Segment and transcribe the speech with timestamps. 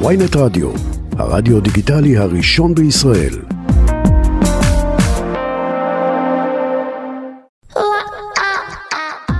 [0.00, 0.70] ויינט רדיו,
[1.18, 3.34] הרדיו דיגיטלי הראשון בישראל.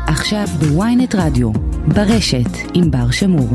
[0.07, 1.53] עכשיו בוויינט רדיו,
[1.95, 3.49] ברשת עם בר שמור.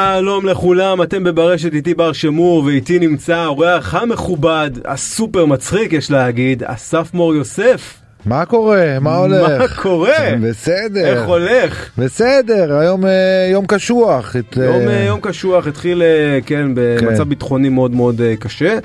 [0.00, 6.62] שלום לכולם, אתם בברשת איתי בר שמור ואיתי נמצא האורח המכובד, הסופר מצחיק יש להגיד,
[6.64, 7.96] אסף מור יוסף.
[8.26, 8.98] מה קורה?
[9.00, 9.60] מה הולך?
[9.60, 10.12] מה קורה?
[10.42, 11.06] בסדר.
[11.06, 11.90] איך הולך?
[11.98, 14.36] בסדר, היום אה, יום קשוח.
[14.36, 17.28] את, יום, אה, אה, יום קשוח התחיל, אה, כן, במצב כן.
[17.28, 18.78] ביטחוני מאוד מאוד קשה.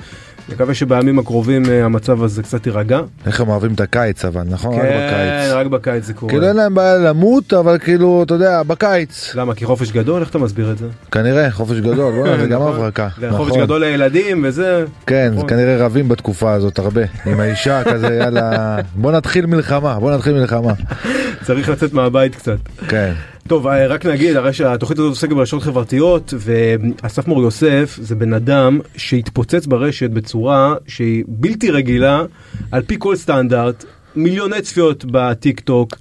[0.48, 3.00] מקווה שבימים הקרובים אה, המצב הזה קצת יירגע.
[3.26, 4.74] איך הם אוהבים את הקיץ אבל, נכון?
[4.74, 5.52] רק כן, בקיץ.
[5.52, 6.30] רק בקיץ זה קורה.
[6.32, 9.34] כאילו אין להם בעיה למות, אבל כאילו, אתה יודע, בקיץ.
[9.34, 9.54] למה?
[9.54, 10.20] כי חופש גדול?
[10.20, 10.86] איך אתה מסביר את זה?
[11.10, 12.74] כנראה, חופש גדול, בוא'נה, זה גם נכון.
[12.74, 13.08] הברקה.
[13.30, 13.60] נכון.
[13.60, 14.84] גדול לילדים וזה.
[15.06, 15.48] כן, נכון.
[15.48, 17.02] כנראה רבים בתקופה הזאת הרבה.
[17.26, 20.72] עם האישה כזה, יאללה, בוא נתחיל מלחמה, בוא נתחיל מלחמה.
[21.46, 22.58] צריך לצאת מהבית קצת.
[22.88, 23.12] כן.
[23.48, 28.32] טוב, אה, רק נגיד, הרי שהתוכנית הזאת עוסקת ברשתות חברתיות, ואסף מור יוסף זה בן
[28.32, 32.24] אדם שהתפוצץ ברשת בצורה שהיא בלתי רגילה,
[32.72, 33.84] על פי כל סטנדרט,
[34.16, 35.96] מיליוני צפיות בטיק טוק,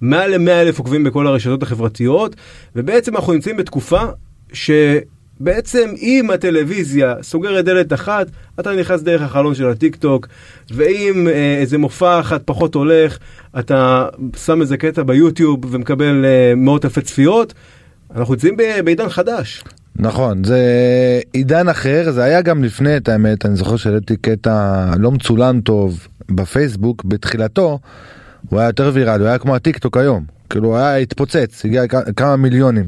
[0.00, 2.36] מעל ל-100 אלף עוקבים בכל הרשתות החברתיות,
[2.76, 4.02] ובעצם אנחנו נמצאים בתקופה
[5.40, 8.26] שבעצם אם הטלוויזיה סוגרת דלת אחת,
[8.60, 10.26] אתה נכנס דרך החלון של הטיק טוק,
[10.70, 13.18] ואם אה, איזה מופע אחד פחות הולך,
[13.58, 14.06] אתה
[14.44, 17.54] שם איזה קטע ביוטיוב ומקבל אה, מאות אלפי צפיות.
[18.16, 19.64] אנחנו נמצאים בעידן חדש.
[19.96, 20.60] נכון, זה
[21.32, 26.06] עידן אחר, זה היה גם לפני, את האמת, אני זוכר שהעליתי קטע לא מצולם טוב
[26.30, 27.78] בפייסבוק, בתחילתו,
[28.50, 31.82] הוא היה יותר ויראלי, הוא היה כמו הטיק טוק היום, כאילו הוא היה התפוצץ, הגיע
[32.16, 32.84] כמה מיליונים.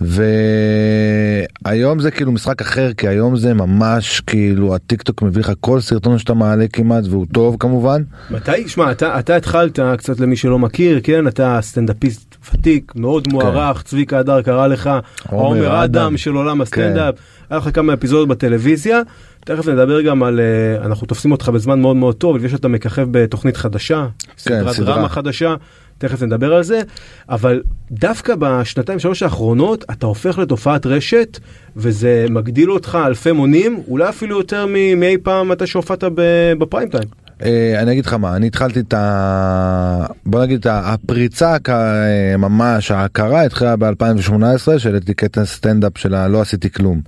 [0.00, 5.80] והיום זה כאילו משחק אחר, כי היום זה ממש כאילו הטיק טוק מביא לך כל
[5.80, 8.02] סרטון שאתה מעלה כמעט, והוא טוב כמובן.
[8.30, 13.82] מתי, שמע, אתה, אתה התחלת, קצת למי שלא מכיר, כן, אתה סטנדאפיסט ותיק, מאוד מוערך,
[13.82, 14.90] צביקה הדר קרא לך,
[15.30, 15.82] עומר אדם.
[15.82, 16.16] אדם.
[16.16, 17.14] של עולם הסטנדאפ,
[17.50, 19.00] היה לך כמה אפיזודות בטלוויזיה,
[19.44, 23.08] תכף נדבר גם על, אה, אנחנו תופסים אותך בזמן מאוד מאוד טוב, לפני שאתה מככב
[23.10, 24.06] בתוכנית חדשה,
[24.38, 24.94] סדרת סדרה.
[24.94, 25.54] דרמה חדשה,
[25.98, 26.80] תכף נדבר על זה,
[27.28, 31.38] אבל דווקא בשנתיים שלוש האחרונות אתה הופך לתופעת רשת,
[31.76, 36.04] וזה מגדיל אותך אלפי מונים, אולי אפילו יותר מאי פעם אתה שהופעת
[36.58, 37.08] בפריים טיים.
[37.42, 40.06] אה, אני אגיד לך מה, אני התחלתי את ה...
[40.26, 41.56] בוא נגיד את הפריצה
[42.38, 47.00] ממש, ההכרה התחילה ב-2018 שהעליתי קטע סטנדאפ של הלא עשיתי כלום.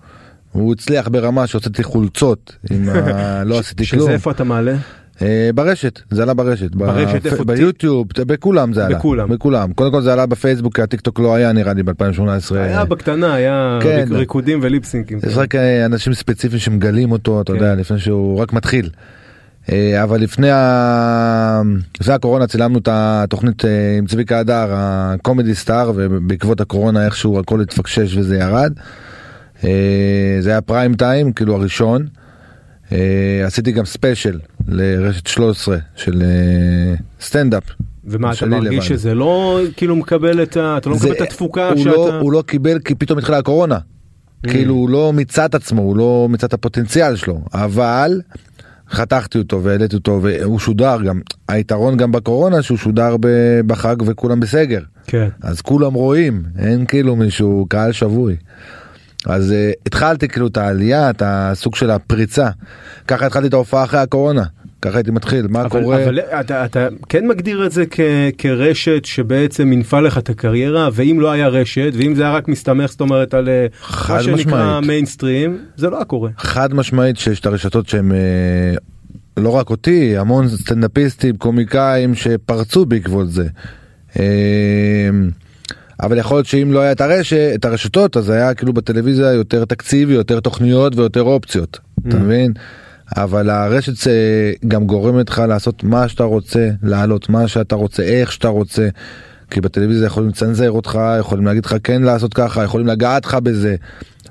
[0.52, 3.44] הוא הצליח ברמה שהוצאתי חולצות עם ה...
[3.44, 4.02] לא עשיתי כלום.
[4.02, 4.74] שזה איפה אתה מעלה?
[5.22, 6.74] אה, ברשת, זה עלה ברשת.
[6.74, 7.44] ברשת, איפה?
[7.44, 8.98] ביוטיוב, בכולם זה עלה.
[8.98, 9.28] בכולם.
[9.28, 9.72] בכולם.
[9.72, 12.22] קודם כל זה עלה בפייסבוק כי הטיק טוק לא היה נראה לי ב-2018.
[12.56, 14.04] היה בקטנה, היה כן.
[14.08, 15.18] ריק- ריקודים וליפסינקים.
[15.26, 17.58] יש רק אה, אנשים ספציפיים שמגלים אותו, אתה כן.
[17.58, 18.90] יודע, לפני שהוא רק מתחיל.
[19.72, 21.62] אה, אבל לפני, ה...
[22.00, 23.62] לפני הקורונה צילמנו את התוכנית
[23.98, 28.72] עם צביקה הדר, הקומדי סטאר, ובעקבות הקורונה איכשהו הכל התפקשש וזה ירד.
[30.40, 32.06] זה היה פריים טיים, כאילו הראשון.
[33.46, 37.62] עשיתי גם ספיישל לרשת 13 של אה, סטנדאפ.
[38.04, 38.80] ומה, אתה מרגיש לבד.
[38.98, 40.76] שזה לא כאילו מקבל את ה...
[40.78, 41.90] אתה לא זה- מקבל את התפוקה הוא שאתה...
[41.90, 43.78] לא, הוא לא קיבל כי פתאום התחילה הקורונה.
[43.78, 44.50] Mm.
[44.50, 48.20] כאילו הוא לא מיצה את עצמו, הוא לא מיצה את הפוטנציאל שלו, אבל
[48.90, 51.20] חתכתי אותו והעליתי אותו והוא שודר גם.
[51.48, 53.16] היתרון גם בקורונה שהוא שודר
[53.66, 54.80] בחג וכולם בסגר.
[55.06, 55.28] כן.
[55.42, 58.36] אז כולם רואים, אין כאילו מישהו, קהל שבוי.
[59.26, 59.54] אז uh,
[59.86, 62.48] התחלתי כאילו את העלייה, את הסוג של הפריצה.
[63.08, 64.44] ככה התחלתי את ההופעה אחרי הקורונה.
[64.82, 66.04] ככה הייתי מתחיל, מה אבל, קורה?
[66.04, 68.00] אבל אתה, אתה כן מגדיר את זה כ,
[68.38, 72.90] כרשת שבעצם מינפה לך את הקריירה ואם לא היה רשת ואם זה היה רק מסתמך
[72.90, 73.66] זאת אומרת על אה,
[74.08, 74.86] מה שנקרא משמעית.
[74.86, 76.30] מיינסטרים זה לא היה קורה.
[76.38, 78.74] חד משמעית שיש את הרשתות שהם אה,
[79.36, 83.48] לא רק אותי המון סטנדאפיסטים קומיקאים שפרצו בעקבות זה.
[86.00, 89.32] אה, אבל יכול להיות שאם לא היה את הרשת את הרשתות אז היה כאילו בטלוויזיה
[89.32, 91.78] יותר תקציב יותר תוכניות ויותר אופציות
[92.08, 92.52] אתה מבין.
[93.16, 94.12] אבל הרשת זה
[94.68, 98.88] גם גורמת לך לעשות מה שאתה רוצה להעלות מה שאתה רוצה איך שאתה רוצה.
[99.50, 103.76] כי בטלוויזיה יכולים לצנזר אותך יכולים להגיד לך כן לעשות ככה יכולים לגעת לך בזה.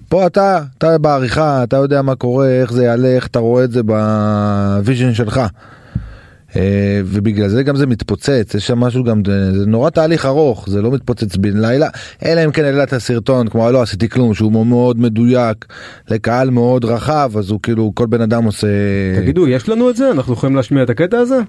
[0.09, 3.71] פה אתה אתה בעריכה אתה יודע מה קורה איך זה יעלה איך אתה רואה את
[3.71, 5.41] זה ב vision שלך.
[6.55, 10.81] אה, ובגלל זה גם זה מתפוצץ יש שם משהו גם זה נורא תהליך ארוך זה
[10.81, 11.87] לא מתפוצץ בן לילה
[12.25, 15.65] אלא אם כן העלית סרטון כמו לא עשיתי כלום שהוא מאוד מדויק
[16.09, 18.67] לקהל מאוד רחב אז הוא כאילו כל בן אדם עושה
[19.15, 21.39] תגידו יש לנו את זה אנחנו יכולים להשמיע את הקטע הזה?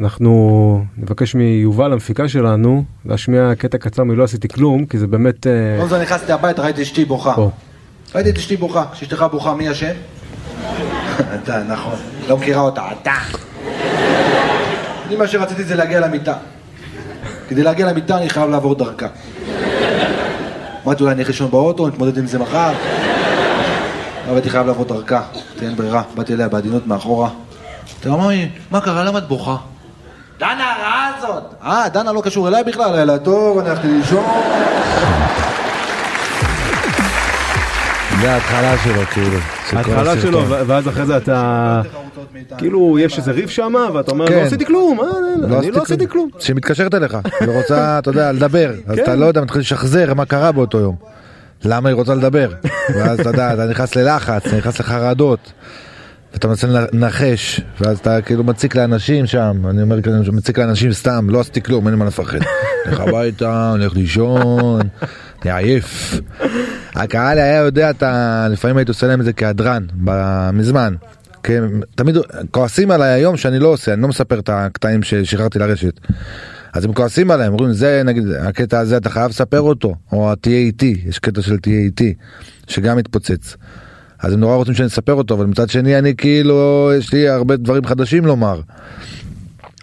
[0.00, 5.52] אנחנו נבקש מיובל המפיקה שלנו להשמיע קטע קצר מלא עשיתי כלום כי זה באמת אה,
[5.80, 7.34] כל זה נכנסתי הביתה, ראיתי את אשתי בוכה.
[8.14, 8.84] ראיתי את אשתי בוכה.
[8.92, 9.92] כשאשתך בוכה, מי אשם?
[11.34, 11.94] אתה, נכון.
[12.28, 13.14] לא מכירה אותה, אתה.
[15.06, 16.34] אני מה שרציתי זה להגיע למיטה.
[17.48, 19.06] כדי להגיע למיטה אני חייב לעבור דרכה.
[20.84, 22.72] אמרתי אולי אני אלך לישון באוטו, נתמודד עם זה מחר.
[24.26, 25.22] אבל הייתי חייב לעבור דרכה,
[25.62, 26.02] אין ברירה.
[26.14, 27.30] באתי אליה בעדינות מאחורה.
[28.00, 29.04] אתה אומר לי, מה קרה?
[29.04, 29.56] למה את בוכה?
[30.38, 31.42] דנה הרעה הזאת!
[31.62, 34.24] אה, דנה לא קשור אליי בכלל, אלא טוב, אני הלכתי לישון.
[38.24, 39.38] זה ההתחלה שלו כאילו.
[39.72, 41.82] ההתחלה שלו ואז אחרי זה אתה
[42.58, 44.34] כאילו יש איזה ריב שם ואתה אומר כן.
[44.34, 45.06] לא עשיתי כלום אה,
[45.58, 46.28] אני לא עשיתי כלום.
[46.38, 49.02] שהיא מתקשרת אליך, היא רוצה, אתה יודע, לדבר, אז כן.
[49.02, 50.96] אתה לא יודע, מתחיל לשחזר מה קרה באותו יום.
[51.64, 52.48] למה היא רוצה לדבר?
[52.94, 55.52] ואז אתה יודע, אתה נכנס ללחץ, אתה נכנס לחרדות.
[56.34, 61.26] ואתה מנסה לנחש, ואז אתה כאילו מציק לאנשים שם, אני אומר כאילו, מציק לאנשים סתם,
[61.30, 62.38] לא עשיתי כלום, אין לי מה לפחד.
[62.84, 64.80] הולך הביתה, הולך לישון,
[65.42, 66.20] אני עייף.
[66.94, 69.86] הקהל היה יודע, אתה, לפעמים הייתי עושה להם את זה כהדרן,
[70.52, 70.94] מזמן.
[71.42, 71.64] כן,
[71.94, 72.16] תמיד
[72.50, 76.00] כועסים עליי היום שאני לא עושה, אני לא מספר את הקטעים ששחררתי לרשת.
[76.72, 81.02] אז הם כועסים עליהם, אומרים זה נגיד הקטע הזה אתה חייב לספר אותו, או איתי,
[81.06, 82.14] יש קטע של איתי,
[82.68, 83.56] שגם מתפוצץ.
[84.22, 87.56] אז הם נורא רוצים שאני אספר אותו, אבל מצד שני אני כאילו, יש לי הרבה
[87.56, 88.60] דברים חדשים לומר.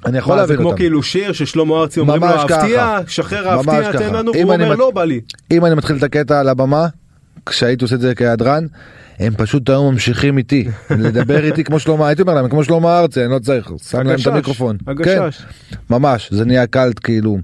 [0.05, 0.77] אני יכול מה, זה להבין כמו אותם.
[0.77, 2.43] כאילו שיר ששלמה ארצי אומרים לו.
[2.43, 4.13] אבטיח, שחרר אבטיח, תן.
[4.13, 5.21] לנו, אני אומר לא בא לי.
[5.51, 6.87] אם אני מתחיל את הקטע על הבמה,
[7.45, 8.65] כשהייתי עושה את זה כהדרן,
[9.19, 13.23] הם פשוט היום ממשיכים איתי, לדבר איתי כמו שלמה, הייתי אומר להם כמו שלמה ארצי,
[13.23, 14.77] אני לא צריך, שם להם את המיקרופון.
[14.87, 15.07] הגשש.
[15.09, 17.37] כן, ממש, זה נהיה קלט כאילו.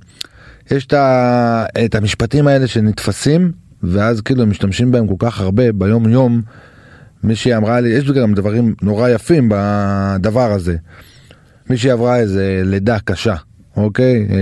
[0.72, 1.66] יש את, ה...
[1.86, 3.52] את המשפטים האלה שנתפסים,
[3.84, 6.42] ואז כאילו הם משתמשים בהם כל כך הרבה ביום יום.
[7.28, 10.76] מישהי אמרה לי, יש גם דברים נורא יפים בדבר הזה.
[11.70, 13.36] מישהי עברה איזה לידה קשה,
[13.78, 14.28] אוקיי?
[14.30, 14.36] אה,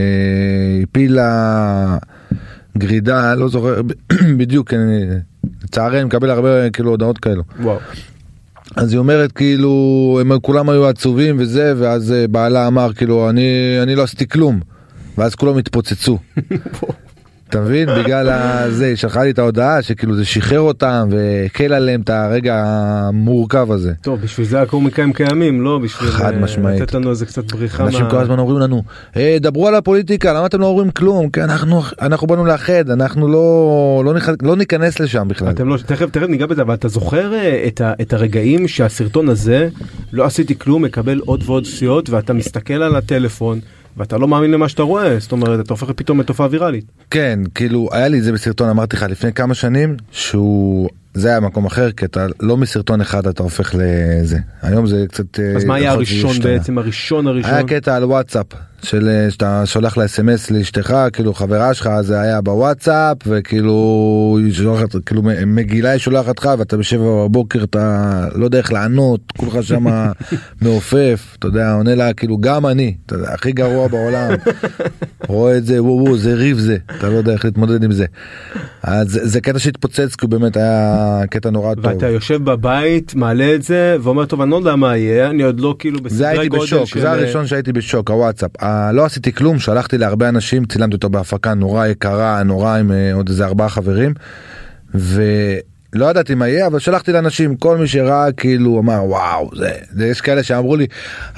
[0.83, 1.97] הפילה
[2.77, 3.81] גרידה, לא זוכר
[4.37, 5.05] בדיוק, אני-
[5.63, 7.43] לצערי אני מקבל הרבה כאילו הודעות כאלו.
[7.59, 7.77] וואו.
[8.75, 9.71] אז היא אומרת כאילו,
[10.21, 13.47] הם כולם היו עצובים וזה, ואז אה, בעלה אמר כאילו, אני,
[13.83, 14.59] אני לא עשיתי כלום.
[15.17, 16.17] ואז כולם התפוצצו.
[17.55, 17.89] אתה מבין?
[18.03, 22.63] בגלל הזה, היא שלחה לי את ההודעה שכאילו זה שחרר אותם והקל עליהם את הרגע
[22.65, 23.93] המורכב הזה.
[24.01, 26.81] טוב, בשביל זה הקומיקאים קיימים, לא בשביל חד אה, משמעית.
[26.81, 28.83] לתת לנו איזה קצת בריחה אנשים כל הזמן אומרים לנו,
[29.17, 31.29] "אה, דברו על הפוליטיקה, למה אתם לא אומרים כלום?
[31.29, 34.29] כי אנחנו, אנחנו באנו לאחד, אנחנו לא, לא, נכ...
[34.41, 35.49] לא ניכנס לשם בכלל.
[35.49, 39.29] אתם לא, תכף תכף ניגע בזה, אבל אתה זוכר אה, את, ה, את הרגעים שהסרטון
[39.29, 39.69] הזה,
[40.13, 43.59] לא עשיתי כלום, מקבל עוד ועוד צפיות, ואתה מסתכל על הטלפון,
[43.97, 46.85] ואתה לא מאמין למה שאתה רואה, זאת אומרת, אתה הופך פתאום לתופעה ויראלית.
[47.09, 50.89] כן, כאילו, היה לי את זה בסרטון, אמרתי לך, לפני כמה שנים, שהוא...
[51.13, 54.37] זה היה מקום אחר, כי אתה לא מסרטון אחד אתה הופך לזה.
[54.61, 55.39] היום זה קצת...
[55.39, 56.39] אה, אז מה היה הראשון.
[56.43, 57.53] בעצם, הראשון הראשון?
[57.53, 58.45] היה קטע על וואטסאפ
[58.85, 64.53] של אה, שאתה שולח לה אס.אם.אס לאשתך כאילו חברה שלך זה היה בוואטסאפ וכאילו היא
[64.53, 69.63] שולחת כאילו מגילה היא שולחת לך ואתה בשבע בבוקר אתה לא יודע איך לענות כולך
[69.63, 70.11] שמה
[70.61, 74.29] מעופף אתה יודע עונה לה כאילו גם אני אתה יודע, הכי גרוע בעולם
[75.27, 78.05] רואה את זה וואו וואו זה ריב זה אתה לא יודע איך להתמודד עם זה.
[78.87, 81.85] אז זה, זה קטע שהתפוצץ כי הוא באמת היה קטע נורא טוב.
[81.85, 85.59] ואתה יושב בבית, מעלה את זה, ואומר, טוב, אני לא יודע מה יהיה, אני עוד
[85.59, 86.99] לא כאילו זה בסדרי הייתי גודל בשוק, של...
[86.99, 88.51] זה הראשון שהייתי בשוק, הוואטסאפ.
[88.93, 93.29] לא עשיתי כלום, שלחתי להרבה אנשים, צילמתי אותו בהפקה נורא יקרה, נורא עם אה, עוד
[93.29, 94.13] איזה ארבעה חברים,
[94.93, 100.07] ולא ידעתי מה יהיה, אבל שלחתי לאנשים, כל מי שראה כאילו אמר וואו, זה, זה
[100.07, 100.87] יש כאלה שאמרו לי,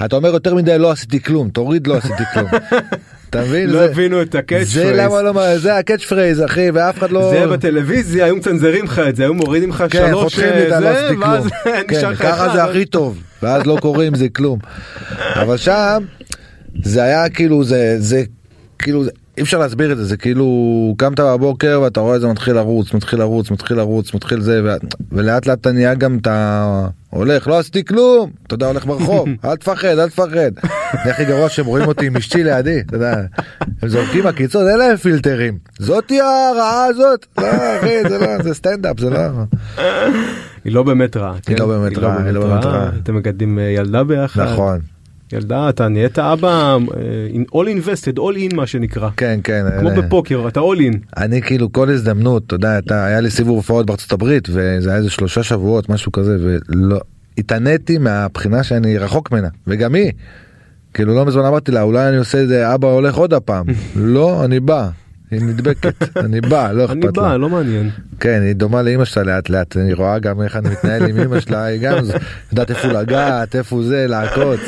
[0.04, 2.48] אתה אומר יותר מדי לא עשיתי כלום, תוריד לא עשיתי כלום.
[3.30, 3.70] אתה מבין?
[3.70, 4.98] לא זה- הבינו את ה catch זה phrase.
[4.98, 7.30] למה לא, זה ה catch phrase אחי, ואף אחד לא...
[7.30, 10.72] זה בטלוויזיה, היו מצנזרים לך את זה, היו מורידים לך כן, שלוש חותכים לי את
[10.72, 11.74] אה, זה, עשיתי ואז כלום.
[11.90, 12.48] נשאר כן, ככה.
[12.52, 14.58] זה הכי טוב, ואז לא קורה עם זה כלום.
[15.34, 16.02] אבל שם,
[16.82, 18.22] זה היה כאילו, זה, זה,
[18.78, 19.04] כאילו,
[19.36, 22.94] אי אפשר להסביר את זה, זה כאילו, קמת בבוקר ואתה רואה את זה מתחיל לרוץ,
[22.94, 27.58] מתחיל לרוץ, מתחיל לרוץ, מתחיל זה, ו- ולאט לאט אתה נהיה גם, אתה הולך, לא
[27.58, 30.50] עשיתי כלום, אתה יודע, הולך ברחוב, אל תפחד, אל תפחד.
[31.04, 33.22] זה הכי גרוע שהם רואים אותי עם אשתי לידי, אתה יודע,
[33.82, 35.58] הם זורקים עקיצות, אין להם פילטרים.
[35.78, 37.46] זאתי הרעה הזאת, לא
[37.78, 39.18] אחי, זה לא, זה סטנדאפ, זה לא...
[40.64, 41.32] היא לא באמת רעה.
[41.32, 41.62] היא כן?
[41.62, 42.90] לא באמת רעה, היא לא באמת רעה.
[43.02, 44.42] אתם מגדלים אה, ילדה ביחד.
[44.42, 44.78] נכון,
[45.32, 49.08] ילדה, אתה נהיית אבא, אה, all invested, all in מה שנקרא.
[49.16, 49.64] כן, כן.
[49.80, 50.96] כמו אלה- בפוקר, אתה all in.
[51.16, 54.96] אני כאילו כל הזדמנות, אתה יודע, אתה, היה לי סיבוב הופעות בארצות הברית, וזה היה
[54.98, 56.98] איזה שלושה שבועות, משהו כזה, ולא,
[57.38, 60.12] התעניתי מהבחינה שאני רחוק ממנה, וגם היא.
[60.94, 63.66] כאילו לא מזמן אמרתי לה, אולי אני עושה את זה, אבא הולך עוד הפעם.
[63.96, 64.88] לא, אני בא.
[65.30, 67.36] היא נדבקת, אני בא, לא אני אכפת בא, לה.
[67.36, 67.90] לא מעניין.
[68.20, 71.40] כן, היא דומה לאימא שלה לאט לאט, אני רואה גם איך אני מתנהל עם אימא
[71.40, 71.98] שלה, היא גם
[72.52, 74.60] יודעת איפה לגעת, איפה זה, לעקוץ.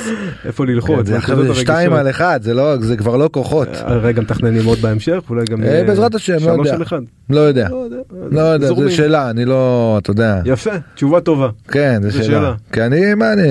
[0.45, 1.07] איפה ללחוץ.
[1.07, 1.93] זה בנקודות זה שתיים.
[1.93, 3.69] על אחד, זה לא, זה כבר לא כוחות.
[3.69, 5.63] אה, רגע מתכננים עוד בהמשך, אולי גם...
[5.63, 6.99] אה, אה, בעזרת השם, לא שלוש יודע.
[7.31, 7.69] לא יודע,
[8.31, 8.59] לא יודע.
[8.59, 8.89] לא זורמים.
[8.89, 10.41] זו שאלה, אני לא, אתה יודע.
[10.45, 11.49] יפה, תשובה טובה.
[11.69, 12.55] כן, זו שאלה.
[12.73, 13.43] כי אני, מה אני,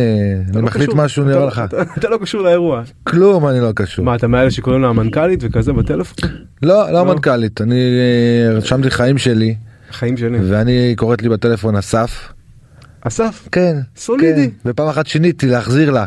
[0.48, 0.90] אני לא מחליט.
[0.94, 1.62] משהו אתה נראה לא- לך.
[1.98, 2.82] אתה- לא קשור לאירוע.
[3.04, 4.06] כלום אני לא קשור.
[4.06, 6.30] מה, אתה מאלה שקוראים לה המנכ"לית וכזה בטלפון?
[6.64, 7.06] לא, לא לא?
[7.06, 9.56] מנכ"לית, אני אה, רשמתי חיים שלי,
[9.92, 10.38] חיים שלי.
[10.50, 12.34] ואני קוראת לי בטלפון אסף.
[13.02, 13.78] אסף, כן.
[13.98, 14.48] סולידי.
[14.64, 14.70] כן.
[14.70, 16.06] ופעם אחת שיניתי להחזיר לה.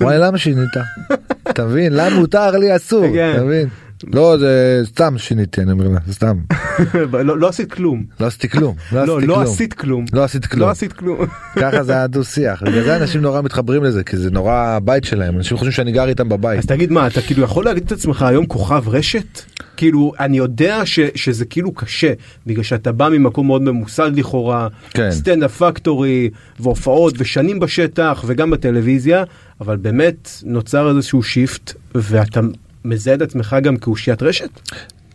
[0.00, 0.70] וואי למה שינית?
[1.50, 1.92] אתה מבין?
[1.92, 3.06] למה מותר לי אסור?
[3.14, 3.32] כן.
[3.34, 3.68] אתה מבין?
[4.06, 6.36] לא זה סתם שיניתי אני אומר לה סתם
[7.26, 8.04] לא לא עשית כלום.
[8.20, 9.42] לא עשיתי כלום לא, לא כלום.
[9.42, 10.04] עשית כלום.
[10.12, 11.18] לא עשית כלום לא עשית כלום.
[11.62, 15.04] ככה זה היה דו שיח בגלל זה אנשים נורא מתחברים לזה כי זה נורא הבית
[15.04, 17.92] שלהם אנשים חושבים שאני גר איתם בבית אז תגיד מה, אתה כאילו יכול להגיד את
[17.92, 19.42] עצמך היום כוכב רשת?
[19.80, 22.12] כאילו, אני יודע ש, שזה כאילו קשה,
[22.46, 25.10] בגלל שאתה בא ממקום מאוד ממוסד לכאורה, כן.
[25.10, 26.30] סטנדאפ פקטורי,
[26.60, 29.24] והופעות, ושנים בשטח, וגם בטלוויזיה,
[29.60, 32.40] אבל באמת נוצר איזשהו shift, ואתה
[32.84, 34.48] מזהה את עצמך גם כאושיית רשת?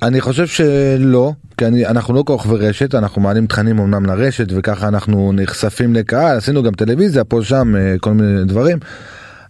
[0.02, 4.88] אני חושב שלא, כי אני, אנחנו לא כוכבי רשת, אנחנו מעלים תכנים אמנם לרשת וככה
[4.88, 8.78] אנחנו נחשפים לקהל, עשינו גם טלוויזיה פה שם אה, כל מיני דברים,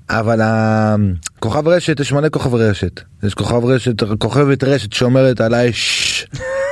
[0.09, 6.25] אבל הכוכב רשת יש מלא כוכבי רשת, יש כוכב רשת, כוכבת רשת שאומרת עליי ששש,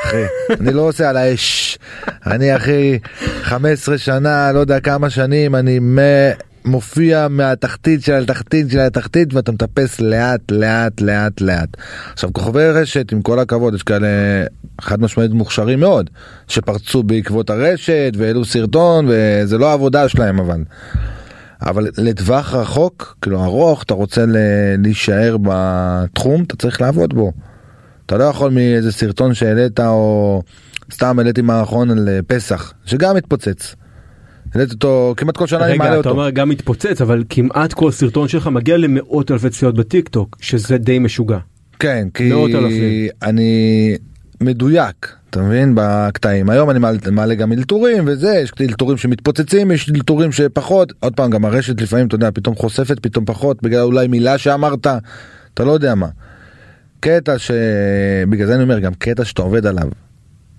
[0.03, 0.23] אחי,
[0.59, 1.77] אני לא עושה עליי ששש,
[2.25, 3.00] אני אחי
[3.41, 5.79] 15 שנה, לא יודע כמה שנים, אני.
[6.65, 11.70] מופיע מהתחתית של התחתית של התחתית ואתה מטפס לאט לאט לאט לאט.
[12.13, 14.08] עכשיו כוכבי רשת עם כל הכבוד יש כאלה
[14.82, 16.10] חד משמעית מוכשרים מאוד
[16.48, 20.63] שפרצו בעקבות הרשת והעלו סרטון וזה לא העבודה שלהם אבל.
[21.62, 24.25] אבל לטווח רחוק כאילו ארוך אתה רוצה
[24.77, 27.32] להישאר בתחום אתה צריך לעבוד בו.
[28.05, 30.41] אתה לא יכול מאיזה סרטון שהעלית או
[30.93, 33.75] סתם העליתי מערכון על אה, פסח שגם התפוצץ.
[34.53, 36.19] העליתי אותו כמעט כל שנה אני מעלה רגע, אתה אותו.
[36.19, 40.77] אומר גם מתפוצץ, אבל כמעט כל סרטון שלך מגיע למאות אלפי צפיות בטיק טוק, שזה
[40.77, 41.38] די משוגע.
[41.79, 42.29] כן, כי.
[43.24, 43.95] אני
[44.41, 45.74] מדויק, אתה מבין?
[45.75, 46.50] בקטעים.
[46.50, 50.93] היום אני מעלה, מעלה גם אלתורים וזה, יש אלתורים שמתפוצצים, יש אלתורים שפחות.
[51.00, 54.88] עוד פעם, גם הרשת לפעמים, אתה יודע, פתאום חושפת, פתאום פחות, בגלל אולי מילה שאמרת,
[55.53, 56.07] אתה לא יודע מה.
[57.00, 57.51] קטע ש...
[58.29, 59.88] בגלל זה אני אומר, גם קטע שאתה עובד עליו.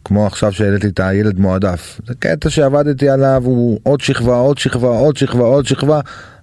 [0.05, 2.01] כמו עכשיו שהעליתי את הילד מועדף.
[2.07, 6.01] זה קטע שעבדתי עליו, הוא עוד שכבה, עוד שכבה, עוד שכבה, עוד שכבה,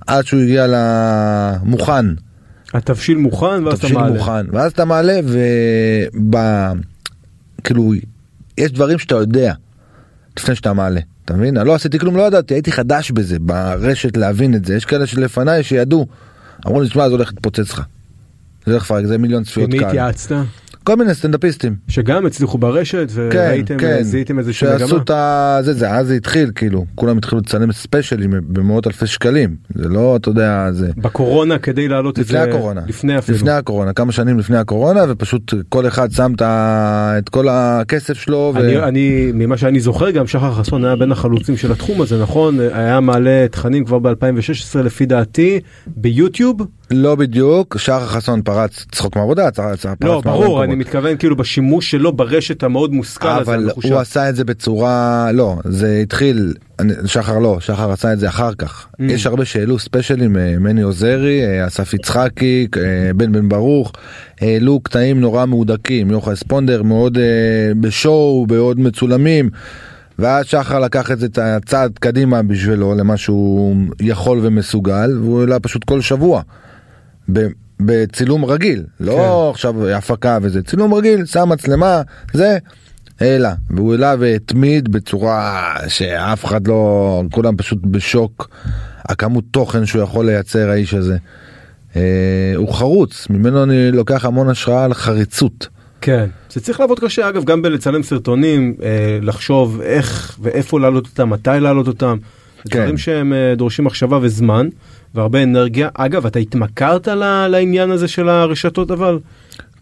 [0.07, 2.05] עד שהוא הגיע למוכן.
[2.73, 4.13] התבשיל מוכן ואז אתה מעלה.
[4.13, 6.35] מוכן ואז אתה מעלה וב...
[7.63, 7.93] כאילו
[8.57, 9.53] יש דברים שאתה יודע
[10.37, 11.57] לפני שאתה מעלה אתה מבין?
[11.57, 15.07] אני לא עשיתי כלום לא ידעתי הייתי חדש בזה ברשת להבין את זה יש כאלה
[15.07, 16.07] שלפניי שידעו
[16.67, 17.81] אמרו לי תשמע זה הולך להתפוצץ לך.
[18.65, 19.85] זה הולך לפרק זה מיליון צפיות עם מי.
[19.85, 20.35] התייעצת?
[20.83, 21.75] כל מיני סטנדאפיסטים.
[21.87, 24.03] שגם הצליחו ברשת כן, וראיתם, כן.
[24.03, 25.01] זיהיתם איזושהי שעשו מגמה.
[25.03, 25.57] את ה...
[25.61, 30.15] זה זה אז זה התחיל כאילו כולם התחילו לצלם ספיישלים במאות אלפי שקלים זה לא
[30.15, 30.91] אתה יודע זה.
[30.97, 32.43] בקורונה כדי להעלות את לפני זה.
[32.43, 32.81] הקורונה.
[32.87, 33.37] לפני אפילו.
[33.37, 36.33] לפני הקורונה, כמה שנים לפני הקורונה, ופשוט כל אחד שם
[37.17, 38.53] את כל הכסף שלו.
[38.55, 38.59] ו...
[38.59, 42.59] אני, אני ממה שאני זוכר גם שחר חסון היה בין החלוצים של התחום הזה נכון
[42.73, 46.61] היה מעלה תכנים כבר ב2016 לפי דעתי ביוטיוב
[46.91, 50.63] לא בדיוק, שחר חסון פרץ צחוק מעבודה, פרץ לא ברור.
[50.63, 53.69] אני מתכוון כאילו בשימוש שלו ברשת המאוד מושכל הזה אבל.
[53.83, 56.53] הוא עשה את זה בצורה, לא, זה התחיל,
[57.05, 58.87] שחר לא, שחר עשה את זה אחר כך.
[58.93, 59.03] Mm.
[59.03, 63.91] יש הרבה שהעלו ספיישלים, אה, מני עוזרי, אה, אסף יצחקי, אה, בן בן ברוך,
[64.41, 67.17] העלו קטעים נורא מהודקים, יוחאי ספונדר מאוד
[67.79, 69.49] בשואו, מאוד מצולמים.
[70.19, 75.59] ואז שחר לקח את זה את הצעד קדימה בשבילו למה שהוא יכול ומסוגל והוא העלה
[75.59, 76.41] פשוט כל שבוע.
[77.33, 77.47] ב-
[77.79, 79.53] בצילום רגיל לא כן.
[79.53, 82.01] עכשיו הפקה וזה צילום רגיל שם מצלמה
[82.33, 82.57] זה
[83.19, 88.49] העלה והוא העלה והתמיד בצורה שאף אחד לא כולם פשוט בשוק
[89.05, 91.17] הכמות תוכן שהוא יכול לייצר האיש הזה.
[91.95, 95.67] אה, הוא חרוץ ממנו אני לוקח המון השראה על חריצות.
[96.01, 101.29] כן זה צריך לעבוד קשה אגב גם בלצלם סרטונים אה, לחשוב איך ואיפה להעלות אותם
[101.29, 102.17] מתי להעלות אותם.
[102.69, 102.79] כן.
[102.79, 104.67] דברים שהם אה, דורשים מחשבה וזמן
[105.15, 107.07] והרבה אנרגיה אגב אתה התמכרת
[107.49, 109.19] לעניין הזה של הרשתות אבל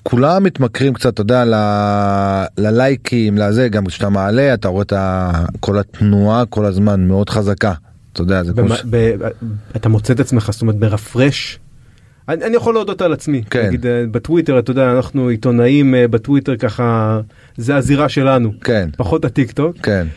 [0.04, 5.32] כולם מתמכרים קצת אתה יודע ל- ללייקים לזה גם כשאתה מעלה אתה רואה את ה-
[5.60, 7.74] כל התנועה כל הזמן מאוד חזקה.
[8.14, 9.16] אתה יודע זה כמו במה- ש- ב-
[9.76, 11.60] אתה מוצא את עצמך זאת אומרת ברפרש.
[12.30, 13.66] אני, אני יכול להודות על עצמי כן.
[13.68, 17.20] נגיד אה, בטוויטר אתה יודע אנחנו עיתונאים אה, בטוויטר ככה
[17.58, 20.08] זה הזירה שלנו כן פחות הטיק טוק כן.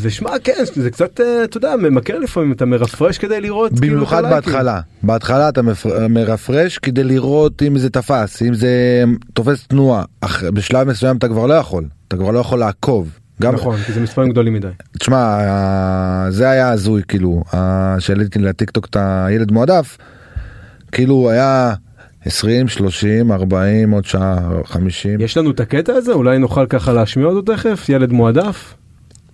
[0.00, 3.72] ושמע, כן, זה קצת, אה, אתה יודע, ממכר לפעמים, אתה מרפרש כדי לראות.
[3.80, 4.22] כאילו, במיוחד.
[4.22, 5.60] בהתחלה, בהתחלה אתה
[6.08, 11.46] מרפרש כדי לראות אם זה תפס, אם זה תופס תנועה, אח- בשלב מסוים אתה כבר
[11.46, 13.08] לא יכול, אתה כבר לא יכול לעקוב.
[13.42, 14.68] גם, נכון, כי זה מספרים גדולים מדי.
[14.98, 15.38] תשמע,
[16.30, 19.98] זה היה הזוי כאילו, ה- שהעליתי לטיקטוק את הילד מועדף,
[20.92, 21.74] כאילו היה
[22.24, 25.20] 20, 30, 40, עוד שעה, 50.
[25.20, 26.12] יש לנו את הקטע הזה?
[26.12, 27.88] אולי נוכל ככה להשמיע אותו תכף?
[27.88, 28.74] ילד מועדף?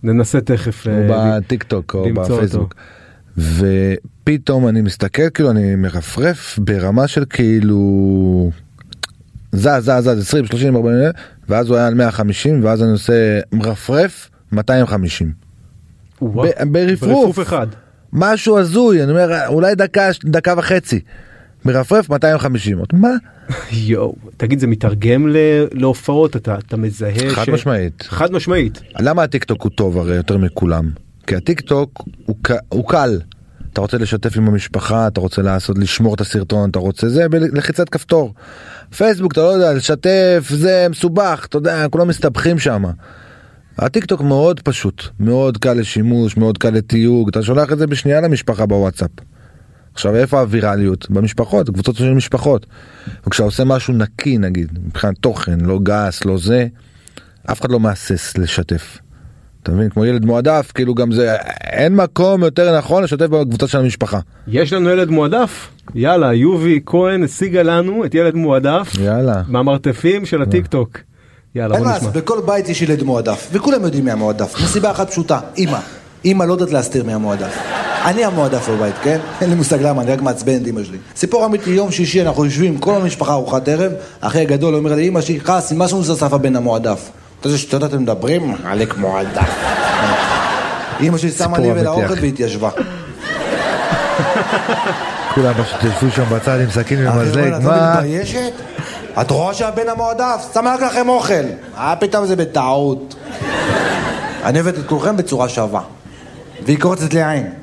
[0.03, 0.87] ננסה תכף.
[0.87, 2.35] הוא אה, בטיק טוק או אותו.
[2.35, 2.75] בפייסבוק.
[3.39, 8.51] ופתאום אני מסתכל כאילו אני מרפרף ברמה של כאילו
[9.53, 10.97] זז זז זז 20 30 40
[11.49, 15.33] ואז הוא היה על 150 ואז אני עושה מרפרף 250
[16.23, 17.11] וואו, ב- ברפרוף.
[17.11, 17.67] ברפרוף אחד.
[18.13, 21.01] משהו הזוי אני אומר אולי דקה דקה וחצי
[21.65, 23.09] מרפרף 250 עוד מה
[23.73, 25.37] יואו, תגיד, זה מתרגם ל-
[25.73, 26.37] להופעות?
[26.37, 28.81] אתה אתה מזהה חד ש- משמעית חד משמעית.
[29.01, 30.91] למה הטיק טוק הוא טוב הרי יותר מכולם?
[31.27, 33.21] כי הטיק טוק הוא, ק- הוא קל.
[33.73, 37.89] אתה רוצה לשתף עם המשפחה, אתה רוצה לעשות, לשמור את הסרטון, אתה רוצה זה בלחיצת
[37.89, 38.35] כפתור.
[38.97, 42.83] פייסבוק אתה לא יודע, לשתף זה מסובך, אתה יודע, כולם מסתבכים שם.
[43.79, 48.21] הטיק טוק מאוד פשוט, מאוד קל לשימוש, מאוד קל לתיוג, אתה שולח את זה בשנייה
[48.21, 49.11] למשפחה בוואטסאפ.
[49.95, 51.11] עכשיו איפה הווירליות?
[51.11, 52.67] במשפחות, קבוצות של משפחות.
[53.27, 56.67] וכשאתה עושה משהו נקי נגיד, מבחינת תוכן, לא גס, לא זה,
[57.51, 58.99] אף אחד לא מהסס לשתף.
[59.63, 59.89] אתה מבין?
[59.89, 61.37] כמו ילד מועדף, כאילו גם זה,
[61.73, 64.19] אין מקום יותר נכון לשתף בקבוצה של המשפחה.
[64.49, 65.69] יש לנו ילד מועדף?
[65.95, 69.43] יאללה, יובי כהן השיגה לנו את ילד מועדף יאללה.
[69.49, 70.99] מהמרתפים של הטיק טוק.
[71.55, 72.11] יאללה, בוא נשמע.
[72.11, 75.79] בכל בית יש ילד מועדף, וכולם יודעים מי המועדף, מסיבה אחת פשוטה, אימא.
[76.25, 77.72] אימא לא יודעת להסתיר מי המועדף.
[78.05, 79.19] אני המועדף בבית, כן?
[79.41, 80.99] אין לי מושג למה, אני רק מעצבן את אימא שלי.
[81.17, 85.41] סיפור אמיתי, יום שישי אנחנו יושבים, כל המשפחה ארוחת ערב, אחי הגדול אומר לאמא שלי,
[85.41, 87.11] חס, מה שלנו זה בן המועדף?
[87.41, 88.55] אתה יודע שטויות אתם מדברים?
[88.65, 89.51] עלק מועדף.
[91.01, 92.15] אימא שלי שמה לי ולאוכל.
[92.21, 92.71] והתיישבה.
[95.35, 97.95] כולם פשוט ישבו שם בצד עם סכין ומזלג, את לא מה?
[97.95, 98.53] מתביישת?
[99.21, 100.51] את רואה שהבן המועדף?
[100.55, 101.45] שמה רק לכם אוכל.
[101.77, 103.15] מה פתאום זה בטעות?
[104.45, 105.81] אני אוהבת את כולכם בצורה שווה.
[106.65, 107.62] והיא קורצת לי עין.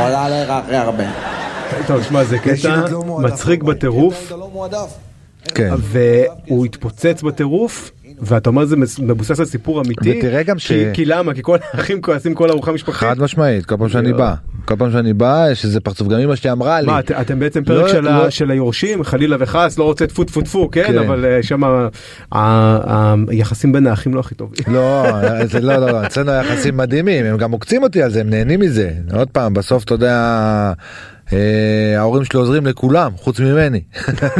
[0.00, 1.04] עולה עליך הכי הרבה.
[1.86, 3.62] טוב, שמע, זה קטע לא מצחיק.
[3.62, 5.03] בטירוף, לא מועדף.
[5.54, 5.74] כן.
[5.78, 7.90] והוא התפוצץ בטירוף.
[8.20, 11.34] ואתה אומר זה מבוסס על סיפור אמיתי, ותראה גם ש- כי, כי למה?
[11.34, 13.08] כי כל האחים כועסים כל ארוחה משפחתית.
[13.08, 14.18] חד משמעית, כל פעם שאני יואו.
[14.18, 17.10] בא, כל פעם שאני בא יש איזה פרצוף, גם אמא שלי אמרה לי, מה, את,
[17.10, 18.30] אתם בעצם פרק לא, של, לא.
[18.30, 20.98] של היורשים, חלילה וחס, לא רוצה טפו טפו טפו, כן, כן.
[20.98, 21.62] אבל uh, שם
[23.28, 24.64] היחסים בין האחים לא הכי טובים.
[24.68, 25.04] לא,
[25.44, 28.60] זה לא, לא, לא, אצלנו היחסים מדהימים, הם גם עוקצים אותי על זה, הם נהנים
[28.60, 28.90] מזה.
[29.12, 30.72] עוד פעם, בסוף אתה יודע, אה,
[31.98, 33.80] ההורים שלי עוזרים לכולם, חוץ ממני.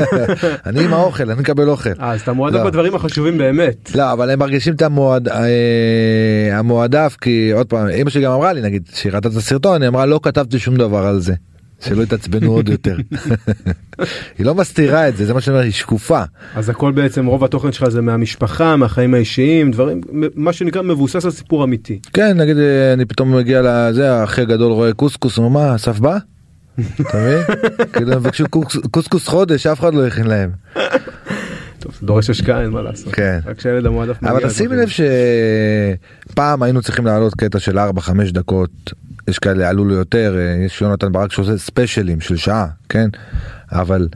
[0.66, 1.90] אני עם האוכל, אני מקבל אוכל.
[2.00, 2.64] אה, אז אתה מועדף לא.
[2.64, 3.90] בדברים החשובים באמת.
[3.94, 8.60] לא, אבל הם מרגישים את אה, המועדף, כי עוד פעם, אמא שלי גם אמרה לי,
[8.60, 11.34] נגיד, שהיא ראתה את הסרטון, היא אמרה, לא כתבתי שום דבר על זה.
[11.80, 12.96] שלא יתעצבנו עוד יותר.
[14.38, 16.22] היא לא מסתירה את זה, זה מה שאני אומר, היא שקופה.
[16.54, 20.00] אז הכל בעצם, רוב התוכן שלך זה מהמשפחה, מהחיים האישיים, דברים,
[20.34, 21.98] מה שנקרא מבוסס על סיפור אמיתי.
[22.12, 25.98] כן, נגיד, אה, אני פתאום מגיע לזה, האחי הגדול רואה קוסקוס, הוא אומר, מה, אסף
[25.98, 26.18] בא?
[27.00, 27.42] אתה מבין?
[27.92, 30.50] כאילו, הם מבקשו קוס- קוסקוס חודש, אף אחד לא הכין להם.
[31.78, 33.12] טוב, זה דורש השקעה, אין מה לעשות.
[33.14, 33.38] כן.
[33.46, 34.30] רק שהילד המועדף מגיע.
[34.36, 34.88] אבל תשימי לדברים.
[34.88, 35.96] לב
[36.30, 37.82] שפעם היינו צריכים להעלות קטע של 4-5
[38.32, 38.70] דקות,
[39.28, 43.08] יש כאלה עלו לו יותר, אה, יש יונתן ברק שעושה ספיישלים של שעה, כן?
[43.72, 44.08] אבל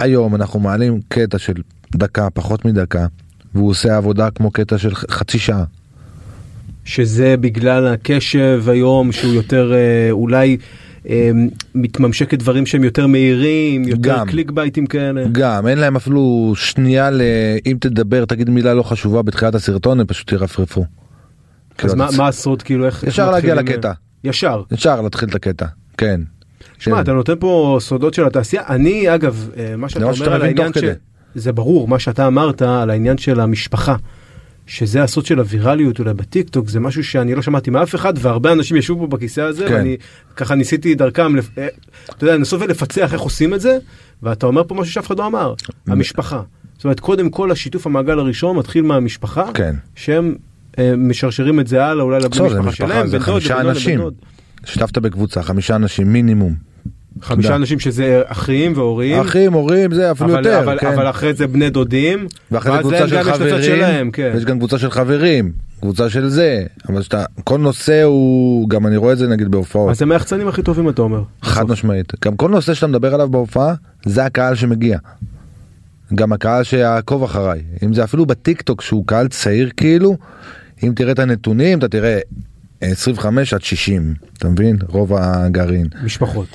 [0.00, 1.52] היום אנחנו מעלים קטע של
[1.96, 3.06] דקה, פחות מדקה,
[3.54, 5.64] והוא עושה עבודה כמו קטע של חצי שעה.
[6.84, 10.56] שזה בגלל הקשב היום שהוא יותר אה, אולי
[11.08, 11.30] אה,
[11.74, 14.26] מתממשק את דברים שהם יותר מהירים, יותר גם.
[14.26, 15.24] קליק בייטים כאלה.
[15.32, 17.22] גם אין להם אפילו שנייה ל...
[17.66, 20.80] אם תדבר תגיד מילה לא חשובה בתחילת הסרטון הם פשוט ירפרפו.
[20.80, 20.86] אז
[21.78, 23.04] כאילו, מה מה הסוד כאילו איך...
[23.04, 23.88] ישר להגיע מתחילים, לקטע.
[23.88, 24.62] אה, ישר.
[24.72, 25.66] אפשר להתחיל את הקטע,
[25.96, 26.20] כן.
[26.78, 27.02] שמע כן.
[27.02, 30.90] אתה נותן פה סודות של התעשייה אני אגב אה, מה שאתה אומר על העניין כדי.
[31.34, 33.96] זה ברור מה שאתה אמרת על העניין של המשפחה.
[34.66, 38.52] שזה הסוד של הווירליות אולי בטיק טוק זה משהו שאני לא שמעתי מאף אחד והרבה
[38.52, 39.74] אנשים ישבו פה בכיסא הזה כן.
[39.74, 39.96] ואני
[40.36, 41.68] ככה ניסיתי דרכם לפ- אה,
[42.16, 43.78] אתה יודע, לנסות ולפצח איך עושים את זה
[44.22, 45.54] ואתה אומר פה משהו שאף אחד לא אמר
[45.86, 46.42] המשפחה.
[46.76, 49.74] זאת אומרת קודם כל השיתוף המעגל הראשון מתחיל מהמשפחה כן.
[49.94, 50.34] שהם
[50.78, 53.42] אה, משרשרים את זה הלאה אולי לבני משפחה שלהם בן דוד,
[53.98, 54.14] דוד.
[54.64, 56.54] שיתפת בקבוצה, חמישה אנשים מינימום.
[57.22, 57.56] חמישה תודה.
[57.56, 59.20] אנשים שזה אחים והורים.
[59.20, 60.86] אחים, הורים, זה אפילו אבל, יותר, אבל, כן.
[60.86, 64.30] אבל אחרי זה בני דודים, ואחרי זה קבוצה של חברים, שלהם, כן.
[64.34, 68.96] ויש גם קבוצה של חברים, קבוצה של זה, אבל שאתה, כל נושא הוא, גם אני
[68.96, 71.22] רואה את זה נגיד בהופעות, אז הם היחצנים הכי טובים אתה אומר.
[71.42, 73.74] חד משמעית, גם כל נושא שאתה מדבר עליו בהופעה,
[74.04, 74.98] זה הקהל שמגיע.
[76.14, 80.16] גם הקהל שיעקוב אחריי, אם זה אפילו בטיק טוק שהוא קהל צעיר כאילו,
[80.82, 82.18] אם תראה את הנתונים אתה תראה
[82.80, 86.46] 25 עד 60 אתה מבין רוב הגרעין משפחות.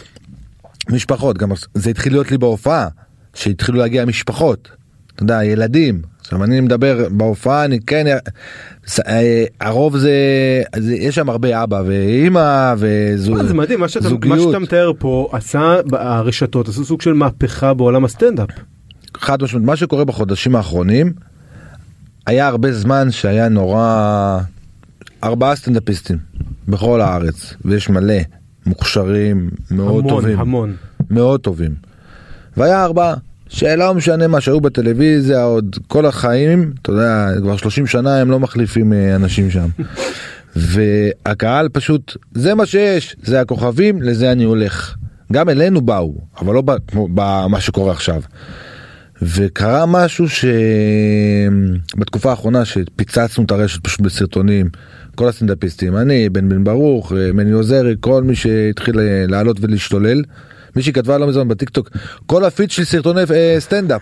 [0.91, 2.87] משפחות גם זה התחיל להיות לי בהופעה
[3.33, 4.69] שהתחילו להגיע משפחות
[5.15, 8.05] אתה יודע ילדים עכשיו אני מדבר בהופעה אני כן
[8.87, 10.11] ס- אה, הרוב זה,
[10.77, 14.39] זה יש שם הרבה אבא ואימא וזוג וואלה, זה מדהים, מה שאתה, מה.
[14.39, 18.49] שאתה מתאר פה עשה, הרשתות עשו סוג של מהפכה בעולם הסטנדאפ.
[19.17, 21.13] חד משמעית מה שקורה בחודשים האחרונים
[22.27, 24.39] היה הרבה זמן שהיה נורא
[25.23, 26.17] ארבעה סטנדאפיסטים
[26.67, 28.13] בכל הארץ ויש מלא
[28.65, 30.75] מוכשרים מאוד המון, טובים המון.
[31.09, 31.71] מאוד טובים.
[32.57, 33.13] והיה ארבעה
[33.49, 38.39] שלא משנה מה שהיו בטלוויזיה עוד כל החיים אתה יודע כבר 30 שנה הם לא
[38.39, 39.67] מחליפים אה, אנשים שם.
[40.55, 44.95] והקהל פשוט זה מה שיש זה הכוכבים לזה אני הולך.
[45.31, 48.21] גם אלינו באו אבל לא כמו במה שקורה עכשיו.
[49.21, 50.25] וקרה משהו
[51.97, 54.69] שבתקופה האחרונה שפיצצנו את הרשת פשוט בסרטונים
[55.15, 60.23] כל הסטנדאפיסטים אני בן בן ברוך אה, מני עוזרי כל מי שהתחיל אה, לעלות ולהשתולל.
[60.75, 61.89] מישהי כתבה לא מזמן בטיקטוק
[62.25, 64.01] כל הפיד שלי סרטוני אה, סטנדאפ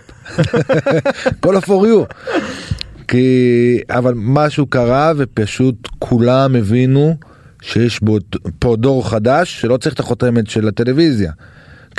[1.40, 2.14] כל ה-for you.
[3.08, 7.16] כי אבל משהו קרה ופשוט כולם הבינו
[7.62, 8.18] שיש בו
[8.58, 11.32] פה דור חדש שלא צריך את החותמת של הטלוויזיה.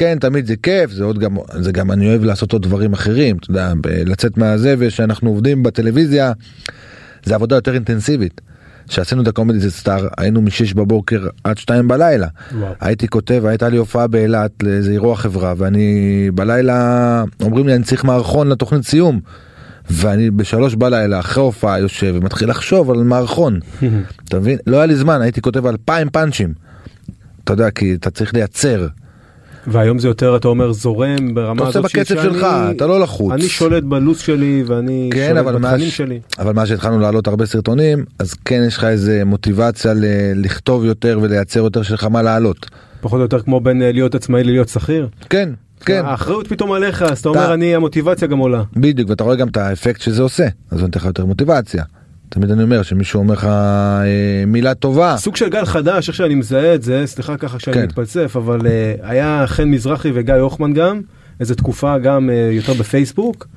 [0.01, 3.37] כן תמיד זה כיף זה עוד גם זה גם אני אוהב לעשות עוד דברים אחרים
[3.37, 6.31] אתה יודע לצאת מהזה ושאנחנו עובדים בטלוויזיה
[7.23, 8.41] זה עבודה יותר אינטנסיבית.
[8.89, 12.73] שעשינו את הקומדי זה סטאר היינו מ-6 בבוקר עד 2 בלילה וואו.
[12.81, 18.03] הייתי כותב הייתה לי הופעה באילת לאיזה אירוע חברה ואני בלילה אומרים לי אני צריך
[18.03, 19.19] מערכון לתוכנית סיום.
[19.89, 23.59] ואני בשלוש בלילה אחרי הופעה יושב ומתחיל לחשוב על מערכון.
[24.27, 24.57] אתה מבין?
[24.67, 26.53] לא היה לי זמן הייתי כותב אלפיים פאנצ'ים.
[27.43, 28.87] אתה יודע כי אתה צריך לייצר.
[29.67, 32.45] והיום זה יותר אתה אומר זורם ברמה אתה עושה הזאת בקצב שאני- שלך,
[32.75, 33.31] אתה לא לחוץ.
[33.33, 36.19] אני שולט בלו"ז שלי ואני כן שולט בתכנים מאז, שלי.
[36.39, 41.19] אבל מאז שהתחלנו לעלות הרבה סרטונים אז כן יש לך איזה מוטיבציה ל- לכתוב יותר
[41.21, 42.69] ולייצר יותר שלך מה לעלות.
[43.01, 45.07] פחות או יותר כמו בין אה, להיות עצמאי ללהיות שכיר.
[45.29, 45.49] כן
[45.85, 48.63] כן האחריות פתאום עליך אז אתה- אומר אני המוטיבציה גם עולה.
[48.75, 51.83] בדיוק ואתה רואה גם את האפקט שזה עושה אז זה נותן לך יותר מוטיבציה.
[52.33, 56.35] תמיד אני אומר שמישהו אומר לך אה, מילה טובה סוג של גל חדש איך שאני
[56.35, 57.83] מזהה את זה סליחה ככה שאני כן.
[57.83, 61.01] מתפלסף אבל אה, היה חן מזרחי וגיא הוכמן גם
[61.39, 63.47] איזה תקופה גם אה, יותר בפייסבוק.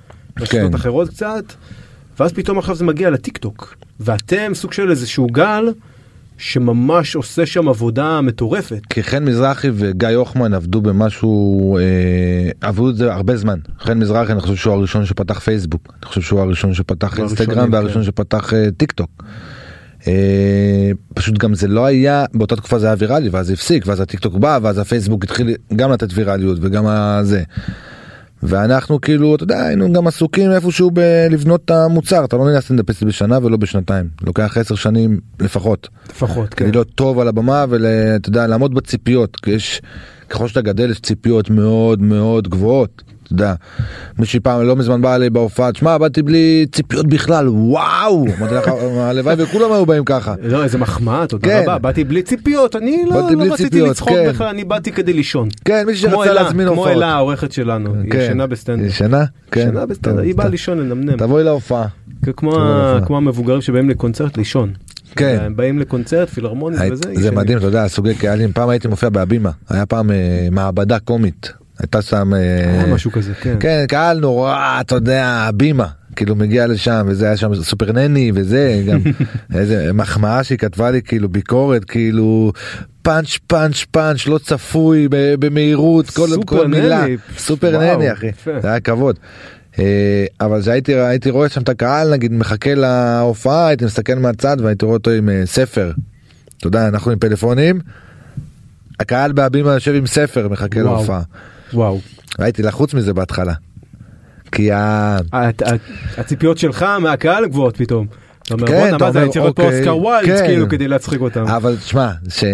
[0.41, 0.75] רשתות כן.
[0.75, 1.45] אחרות קצת.
[2.21, 5.73] ואז פתאום עכשיו זה מגיע לטיק טוק ואתם סוג של איזשהו גל
[6.39, 8.81] שממש עושה שם עבודה מטורפת.
[8.91, 14.33] כי חן מזרחי וגיא הוכמן עבדו במשהו אה, עבדו את זה הרבה זמן חן מזרחי
[14.33, 18.07] אני חושב שהוא הראשון שפתח פייסבוק אני חושב שהוא הראשון שפתח אינסטגרם הראשונים, והראשון כן.
[18.07, 19.25] שפתח אה, טיק טוק.
[20.07, 24.21] אה, פשוט גם זה לא היה באותה תקופה זה היה ויראלי ואז הפסיק ואז הטיק
[24.21, 27.43] טוק בא ואז הפייסבוק התחיל גם לתת ויראליות וגם הזה.
[28.45, 33.03] ואנחנו כאילו אתה יודע היינו גם עסוקים איפשהו בלבנות את המוצר אתה לא נהיה סטנדאפיסט
[33.03, 35.89] בשנה ולא בשנתיים לוקח עשר שנים לפחות.
[36.11, 36.65] לפחות כן.
[36.65, 39.83] כדי להיות טוב על הבמה ואתה יודע לעמוד בציפיות כי יש
[40.29, 43.03] ככל שאתה גדל יש ציפיות מאוד מאוד גבוהות.
[43.25, 43.55] אתה יודע,
[44.19, 48.71] מישהי פעם לא מזמן באה אליי בהופעה, תשמע באתי בלי ציפיות בכלל, וואו, אמרתי לך,
[48.97, 50.35] הלוואי וכולם היו באים ככה.
[50.43, 51.63] לא איזה מחמאה תודה כן.
[51.63, 54.29] רבה באתי בלי ציפיות אני לא, לא רציתי לצחוק כן.
[54.29, 55.49] בכלל אני באתי כדי לישון.
[55.65, 56.97] כן, מישהי כמו שרצה להזמין כמו הופעות.
[56.97, 58.19] אלה העורכת שלנו היא כן.
[58.19, 58.87] ישנה בסטנדאפ.
[58.87, 59.25] ישנה?
[59.51, 59.61] כן.
[59.61, 60.49] ישנה בסטנדאפ טוב, היא באה.
[60.49, 61.17] לישון לנמנם.
[61.17, 61.87] תבואי להופעה.
[62.37, 62.59] כמו.
[63.07, 64.73] כמו המבוגרים שבאים לקונצרט לישון.
[65.17, 65.39] כן.
[65.41, 67.11] הם באים לקונצרט פילהרמונית וזה.
[67.15, 67.31] זה.
[67.31, 72.03] מדהים, אתה יודע, סוגי קהלים, פעם הייתי מופיע בהבימה, היה פעם אה, מעבדה קומית, הייתה
[72.03, 73.57] שם, אה, משהו כזה כן.
[73.61, 78.83] כן, קהל נורא, אתה יודע, הבימה, כאילו מגיע לשם, וזה היה שם סופר נני וזה,
[78.87, 78.99] גם
[79.59, 82.53] איזה מחמאה שהיא כתבה לי, כאילו ביקורת, כאילו
[83.03, 87.05] פאנץ' פאנץ' פאנץ', לא צפוי, במהירות, כל כל מילה.
[87.39, 88.61] סופר וואו, נני אחי, יפה.
[88.63, 89.19] זה היה כבוד.
[89.79, 94.85] אה, אבל כשהייתי הייתי רואה שם את הקהל נגיד מחכה להופעה הייתי מסתכל מהצד והייתי
[94.85, 95.93] רואה אותו עם אה, ספר.
[96.59, 97.81] אתה יודע אנחנו עם פלאפונים.
[99.01, 100.81] הקהל בהבימה יושב עם ספר מחכה.
[100.81, 101.23] להופעה.
[101.75, 102.01] וואו.
[102.39, 103.55] הייתי לחוץ מזה בהתחלה.
[104.53, 105.19] כי ה...
[106.19, 108.07] הציפיות שלך מהקהל גבוהות פתאום.
[108.43, 110.47] אתה אומר כן, בואנה אתה מה זה צריך להיות פה אוסקר ווילד כן.
[110.47, 111.45] כאילו כדי להצחיק אותם.
[111.49, 112.45] אבל תשמע ש...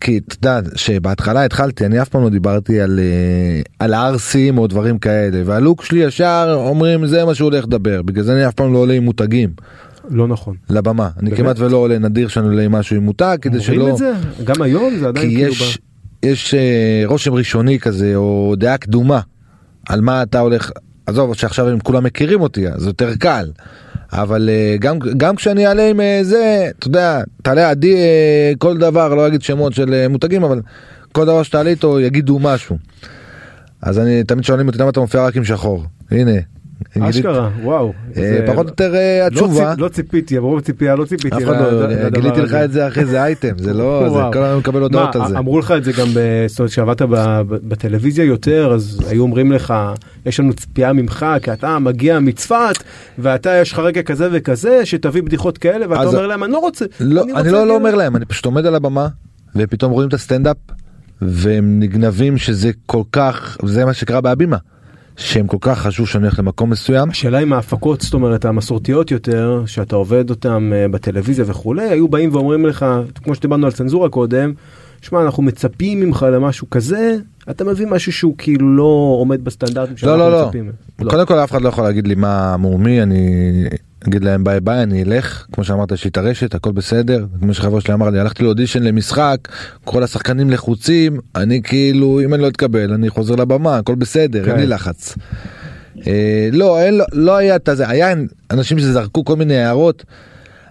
[0.00, 4.66] כי אתה יודע שבהתחלה התחלתי אני אף פעם לא דיברתי על אה, על הערסים או
[4.66, 8.54] דברים כאלה והלוק שלי ישר אומרים זה מה שהוא הולך לדבר בגלל זה אני אף
[8.54, 9.50] פעם לא עולה עם מותגים
[10.10, 10.56] לא נכון.
[10.70, 11.42] לבמה אני באמת?
[11.42, 14.12] כמעט ולא עולה נדיר שאני עולה עם משהו עם מותג כדי אומרים שלא את זה?
[14.44, 15.78] גם היום זה עדיין כי כאילו יש
[16.24, 19.20] יש אה, רושם ראשוני כזה או דעה קדומה
[19.88, 20.70] על מה אתה הולך
[21.06, 23.50] עזוב שעכשיו הם כולם מכירים אותי אז יותר קל.
[24.12, 27.96] אבל אה, גם גם כשאני אעלה עם אה, זה אתה יודע תעלה עדי
[28.58, 30.60] כל דבר לא אגיד שמות של מותגים אבל
[31.12, 32.76] כל דבר שתעלה איתו יגידו משהו.
[33.82, 36.40] אז אני תמיד שואלים אותי למה אתה מופיע רק עם שחור הנה
[37.00, 37.92] אשכרה, וואו.
[38.16, 39.74] אה, פחות או יותר אה, לא התשובה.
[39.78, 41.36] לא ציפיתי, ברוב ציפייה לא ציפיתי.
[41.36, 42.54] אף אחד לא, גיליתי לך.
[42.54, 44.20] את זה אחי זה אייטם זה לא זה.
[44.32, 45.38] כל היום מקבל הודעות על זה.
[45.38, 46.06] אמרו לך את זה גם,
[46.46, 47.02] זאת אומרת, כשעבדת
[47.48, 49.74] בטלוויזיה יותר, אז היו אומרים לך,
[50.26, 52.74] יש לנו ציפייה ממך, כי אתה מגיע מצפת,
[53.18, 56.84] ואתה יש לך רגע כזה וכזה, שתביא בדיחות כאלה, ואתה אומר להם, אני לא רוצה.
[57.00, 59.08] לא, אני לא, לא כאילו-" אומר להם, אני פשוט עומד על הבמה,
[59.56, 60.56] ופתאום רואים את הסטנדאפ,
[61.22, 64.56] והם נגנבים שזה כל כך, זה מה שקרה בהבימה,
[65.16, 67.10] שהם כל כך חשבו שאני הולך למקום מסוים.
[67.10, 72.34] השאלה אם ההפקות, זאת אומרת, המסורתיות יותר, שאתה עובד אותם אה, בטלוויזיה וכולי, היו באים
[72.34, 72.86] ואומרים לך,
[73.24, 74.52] כמו שדיברנו על צנזורה קודם,
[75.02, 77.16] שמע, אנחנו מצפים ממך למשהו כזה,
[77.50, 80.46] אתה מביא משהו שהוא כאילו לא עומד בסטנדרטים לא, שאנחנו לא, לא.
[80.46, 80.72] מצפים.
[81.04, 83.64] קודם כל אף אחד לא יכול להגיד לי מה מורמי, אני
[84.08, 87.26] אגיד להם ביי ביי, אני אלך, כמו שאמרת, יש לי את הרשת, הכל בסדר.
[87.40, 89.36] כמו שחבר שלי אמר לי, הלכתי לאודישן למשחק,
[89.84, 94.54] כל השחקנים לחוצים, אני כאילו, אם אני לא אתקבל, אני חוזר לבמה, הכל בסדר, אין
[94.54, 94.60] כן.
[94.60, 95.16] לי לחץ.
[96.06, 98.14] אה, לא, אין, לא, לא היה את הזה, היה
[98.50, 100.04] אנשים שזרקו כל מיני הערות,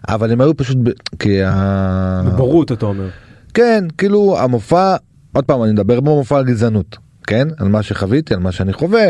[0.09, 0.89] אבל הם היו פשוט, ב...
[1.19, 2.21] כי ה...
[2.25, 3.09] בבורות אתה אומר.
[3.53, 4.95] כן, כאילו המופע,
[5.33, 7.47] עוד פעם אני מדבר במופע על גזענות, כן?
[7.57, 9.05] על מה שחוויתי, על מה שאני חווה,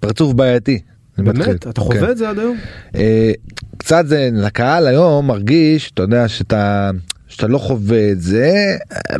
[0.00, 0.80] כפרצוף בעייתי.
[1.18, 1.66] באמת?
[1.68, 2.10] אתה חווה כן.
[2.10, 2.56] את זה עד היום?
[2.94, 3.32] אה,
[3.76, 6.90] קצת זה, לקהל היום מרגיש, אתה יודע, שאתה...
[7.28, 8.76] שאתה לא חווה את זה
[9.12, 9.16] 100%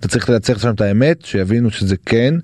[0.00, 2.34] אתה צריך לייצר שם את האמת שיבינו שזה כן.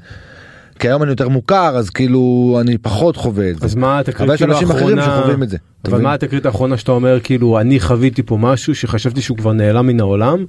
[0.78, 3.64] כי היום אני יותר מוכר אז כאילו אני פחות חווה את זה.
[3.64, 5.56] אז מה התקרית אבל יש כאילו אנשים אחרים האחרונה- שחווים את זה.
[5.84, 6.00] אבל?
[6.00, 10.00] מה התקרית האחרונה שאתה אומר כאילו אני חוויתי פה משהו שחשבתי שהוא כבר נעלם מן
[10.00, 10.44] העולם?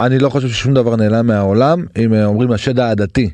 [0.00, 3.30] אני לא חושב ששום דבר נעלם מהעולם אם אומרים השד העדתי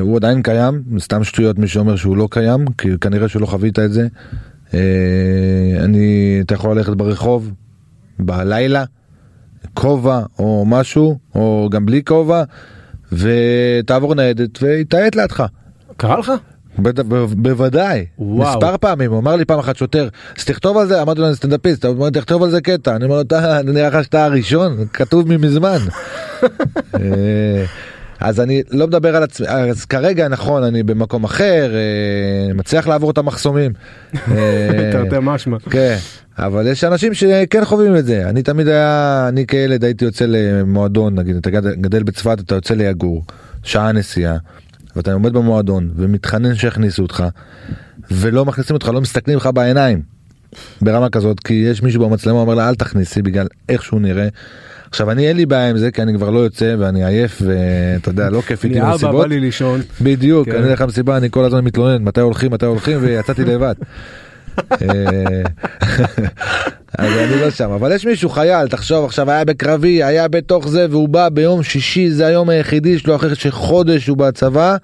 [0.00, 3.92] הוא עדיין קיים סתם שטויות מי שאומר שהוא לא קיים כי כנראה שלא חווית את
[3.92, 4.06] זה.
[4.74, 4.80] אה,
[5.84, 7.52] אני אתה יכול ללכת ברחוב
[8.18, 8.84] בלילה
[9.74, 12.42] כובע או משהו או גם בלי כובע
[13.12, 15.44] ותעבור ניידת ויתעט לידך.
[15.96, 16.32] קרה לך?
[16.78, 18.56] בד- ב- בוודאי וואו.
[18.58, 21.34] מספר פעמים הוא אמר לי פעם אחת שוטר אז תכתוב על זה אמרתי לו אני
[21.34, 24.76] סטנדאפיסט הוא אומר תכתוב על זה קטע אני אומר לו "אתה נראה לך שאתה הראשון
[24.92, 25.78] כתוב ממזמן.
[28.22, 32.86] אה, אז אני לא מדבר על עצמי אז כרגע נכון אני במקום אחר אה, מצליח
[32.86, 33.72] לעבור את המחסומים.
[34.14, 35.58] אה, תרתי משמע.
[35.70, 35.96] כן
[36.38, 41.14] אבל יש אנשים שכן חווים את זה אני תמיד היה אני כילד הייתי יוצא למועדון
[41.14, 43.24] נגיד אתה גדל בצפת אתה יוצא ליגור
[43.62, 44.36] שעה נסיעה
[44.96, 47.24] ואתה עומד במועדון ומתחנן שיכניסו אותך
[48.10, 50.02] ולא מכניסים אותך לא מסתכלים לך בעיניים
[50.80, 54.28] ברמה כזאת כי יש מישהו במצלמה אומר לה אל תכניסי בגלל איך שהוא נראה.
[54.90, 58.08] עכשיו אני אין לי בעיה עם זה כי אני כבר לא יוצא ואני עייף ואתה
[58.08, 59.26] יודע לא כיף איתי אני אבא, בא.
[59.26, 59.80] לי לישון.
[60.00, 60.56] בדיוק, כן.
[60.56, 63.74] אני אלך למסיבה, אני כל הזמן מתלונן, מתי הולכים, מתי הולכים, ויצאתי לבד.
[64.58, 65.42] אה,
[66.98, 70.86] אז אני לא שם, אבל יש מישהו חייל, תחשוב עכשיו היה בקרבי, היה בתוך זה,
[70.90, 74.76] והוא בא ביום שישי, זה היום היחידי שלו אחרי שחודש הוא בצבא,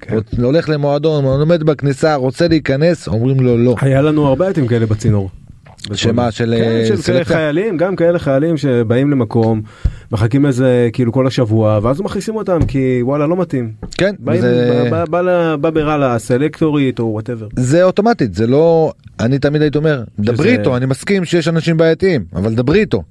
[0.00, 0.16] כן.
[0.42, 3.74] הולך למועדון, עומד בכניסה, רוצה להיכנס, אומרים לו לא.
[3.80, 5.30] היה לנו הרבה עטים כאלה בצינור.
[5.94, 7.24] שמה, של, כן, אה, של כאלה?
[7.24, 9.62] חיילים, גם כאלה חיילים שבאים למקום,
[10.12, 13.72] מחכים לזה כאילו כל השבוע, ואז מכניסים אותם כי וואלה לא מתאים.
[13.98, 17.48] כן, באים, זה- בא- בא ל- בא ברע לסלקטורית או וואטאבר.
[17.56, 22.24] זה אוטומטית, זה לא, אני תמיד הייתי אומר, דברי איתו, אני מסכים שיש אנשים בעייתיים,
[22.34, 23.02] אבל דברי איתו.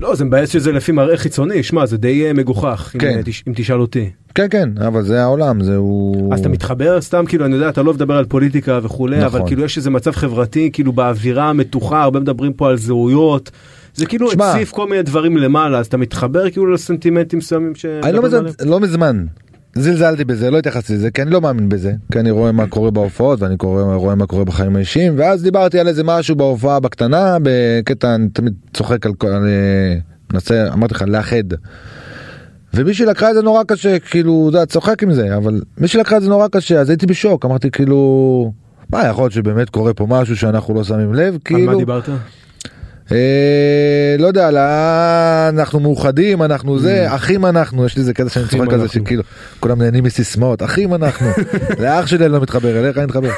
[0.00, 3.16] לא, זה מבאס שזה לפי מראה חיצוני, שמע, זה די אה, מגוחך, אם, כן.
[3.16, 4.10] אה, תש- אם תשאל אותי.
[4.34, 6.34] כן, כן, אבל זה העולם, זה הוא...
[6.34, 9.38] אז אתה מתחבר סתם, כאילו, אני יודע, אתה לא לדבר על פוליטיקה וכולי, נכון.
[9.40, 13.50] אבל כאילו יש איזה מצב חברתי, כאילו באווירה המתוחה, הרבה מדברים פה על זהויות.
[13.94, 14.28] זה כאילו.
[14.32, 17.86] הציף כל מיני דברים למעלה, אז אתה מתחבר כאילו לסנטימנטים מסוימים ש...
[17.86, 19.24] אני לא, מזל, לא מזמן
[19.74, 22.90] זלזלתי בזה לא התייחסתי לזה כי אני לא מאמין בזה כי אני רואה מה קורה
[22.90, 27.36] בהופעות ואני קורא, רואה מה קורה בחיים האישיים ואז דיברתי על איזה משהו בהופעה בקטנה
[27.42, 29.50] בקטע אני תמיד צוחק על כל אני
[30.32, 31.44] מנסה אמרתי לך לאחד.
[32.74, 36.16] ומישהי לקחה את זה נורא קשה כאילו אתה יודע, צוחק עם זה אבל מישהי לקחה
[36.16, 38.52] את זה נורא קשה אז הייתי בשוק אמרתי כאילו
[38.92, 42.08] מה יכול להיות שבאמת קורה פה משהו שאנחנו לא שמים לב על כאילו מה דיברת?
[43.12, 44.48] אה, לא יודע,
[45.48, 48.48] אנחנו מאוחדים, אנחנו זה, אחים אנחנו, יש לי איזה קטע שאני Mm.
[48.50, 49.00] צוחק על זה אנחנו.
[49.00, 49.22] שכאילו
[49.60, 51.26] כולם נהנים מסיסמאות, אחים אנחנו,
[51.82, 53.30] לאח שלי אני לא מתחבר, אליך אני מתחבר.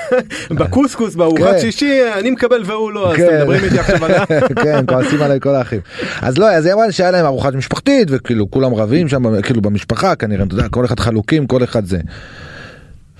[0.58, 1.60] בקוסקוס, בארוחת כן.
[1.60, 3.26] שישי, אני מקבל והוא לא, אז כן.
[3.26, 4.12] אתם מדברים איתי עכשיו על...
[4.64, 5.80] כן, כועסים עליי כל האחים.
[6.22, 10.14] אז לא, אז היא אמרה שהיה להם ארוחת משפחתית, וכאילו כולם רבים שם, כאילו במשפחה
[10.14, 11.98] כנראה, אתה יודע, כל אחד חלוקים, כל אחד זה.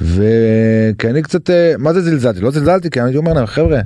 [0.00, 2.40] וכי אני קצת, אה, מה זה זלזלתי?
[2.40, 3.80] לא זלזלתי, כי אני אומר להם, חבר'ה,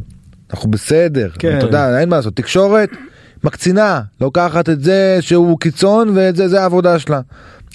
[0.50, 1.58] אנחנו בסדר, כן.
[1.58, 2.90] אתה יודע, אין מה לעשות, תקשורת
[3.44, 7.20] מקצינה, לוקחת את זה שהוא קיצון ואת זה, זה העבודה שלה.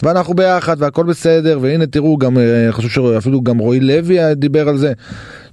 [0.03, 4.77] ואנחנו ביחד והכל בסדר והנה תראו גם אה, חשוב שאפילו גם רועי לוי דיבר על
[4.77, 4.93] זה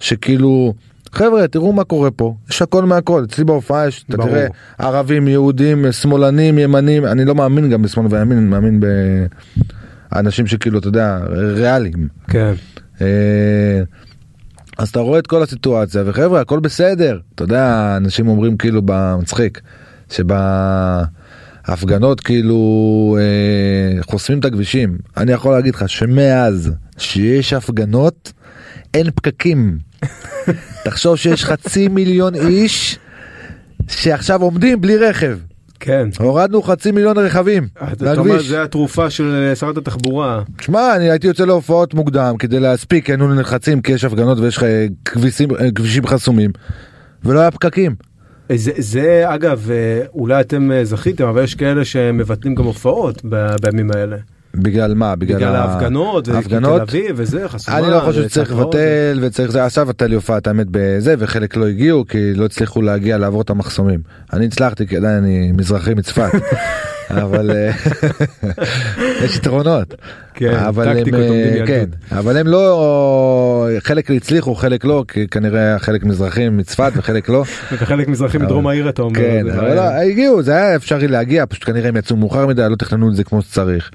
[0.00, 0.74] שכאילו
[1.12, 4.16] חבר'ה תראו מה קורה פה יש הכל מהכל אצלי בהופעה יש אתה.
[4.16, 4.46] תראה
[4.78, 8.80] ערבים יהודים שמאלנים ימנים אני לא מאמין גם בשמאל וימין אני מאמין
[10.12, 12.08] באנשים שכאילו אתה יודע ריאליים.
[12.28, 12.52] כן.
[13.00, 13.82] אה,
[14.80, 19.60] אז אתה רואה את כל הסיטואציה וחבר'ה הכל בסדר אתה יודע אנשים אומרים כאילו במצחיק
[21.68, 28.32] שבהפגנות כאילו אה, חוסמים את הכבישים אני יכול להגיד לך שמאז שיש הפגנות
[28.94, 29.78] אין פקקים.
[30.84, 32.98] תחשוב שיש חצי מיליון איש
[33.88, 35.38] שעכשיו עומדים בלי רכב.
[35.80, 36.08] כן.
[36.18, 38.48] הורדנו חצי מיליון רכבים אתה אומר מהכביש.
[38.48, 40.42] זה התרופה של שרת התחבורה.
[40.60, 44.62] שמע, אני הייתי יוצא להופעות מוקדם כדי להספיק, היינו נלחצים כי יש הפגנות ויש לך
[44.62, 46.50] אה, כבישים, אה, כבישים חסומים,
[47.24, 47.94] ולא היה פקקים.
[48.50, 49.70] אה, זה, זה אגב
[50.14, 53.22] אולי אתם זכיתם אבל יש כאלה שמבטלים גם הופעות
[53.62, 54.16] בימים האלה.
[54.54, 55.16] בגלל מה?
[55.16, 56.76] בגלל, בגלל ההפגנות, ההפגנות?
[56.76, 57.78] תל אביב וזה חסומה.
[57.78, 58.52] אני לא חושב שצריך.
[58.52, 63.18] לבטל וצריך זה עכשיו לי הופעת האמת בזה וחלק לא הגיעו כי לא הצליחו להגיע
[63.18, 64.00] לעבור את המחסומים.
[64.32, 66.30] אני הצלחתי כי עדיין אני מזרחי מצפת.
[67.10, 67.70] אבל אה,
[69.24, 69.94] יש יתרונות.
[70.34, 71.84] כן, אבל הם, אה, כן.
[72.12, 77.44] אבל הם לא חלק הצליחו חלק לא כי כנראה חלק מזרחים מצפת וחלק לא.
[77.72, 79.14] וחלק מזרחי מדרום העיר אתה אומר.
[79.14, 82.66] כן, זה אבל לא, הגיעו, זה היה אפשרי להגיע, פשוט כנראה הם יצאו מאוחר מדי,
[82.70, 83.90] לא תכננו את זה כמו שצריך.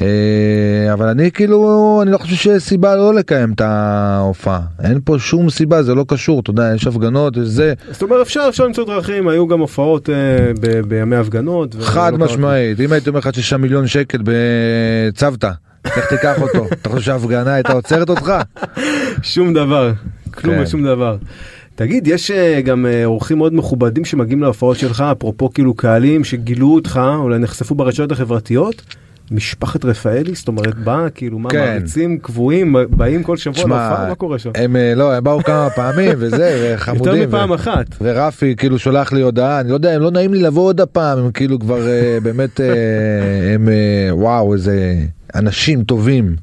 [0.00, 4.60] אה, אבל אני כאילו, אני לא חושב שיש סיבה לא לקיים את ההופעה.
[4.82, 7.72] אין פה שום סיבה, זה לא קשור, אתה יודע, יש הפגנות, יש זה.
[7.90, 10.14] זאת אומרת אפשר אפשר למצוא דרכים היו גם הופעות אה,
[10.60, 11.76] ב- בימי הפגנות.
[11.80, 15.50] חד משמעית, אם הייתי אומר לך שישה מיליון שקל בצוותא,
[15.84, 16.66] איך תיקח אותו?
[16.82, 18.32] אתה חושב שההפגנה הייתה עוצרת אותך?
[19.22, 19.92] שום דבר.
[20.34, 20.62] כלום כן.
[20.62, 21.16] ושום דבר.
[21.74, 26.74] תגיד יש אה, גם אה, אורחים מאוד מכובדים שמגיעים להופעות שלך אפרופו כאילו קהלים שגילו
[26.74, 28.82] אותך אולי נחשפו ברשתות החברתיות.
[29.30, 31.58] משפחת רפאלי זאת אומרת בא כאילו מה כן.
[31.58, 34.50] מעריצים קבועים באים כל שבוע שמע, להופעה מה קורה שם.
[34.54, 37.14] הם אה, לא, הם באו כמה פעמים וזה, וחמודים.
[37.14, 37.86] יותר מפעם ו- אחת.
[38.00, 41.18] ורפי כאילו שולח לי הודעה אני לא יודע הם לא נעים לי לבוא עוד הפעם
[41.18, 42.66] הם כאילו כבר אה, באמת אה,
[43.54, 43.68] הם
[44.10, 44.94] וואו איזה
[45.34, 46.36] אנשים טובים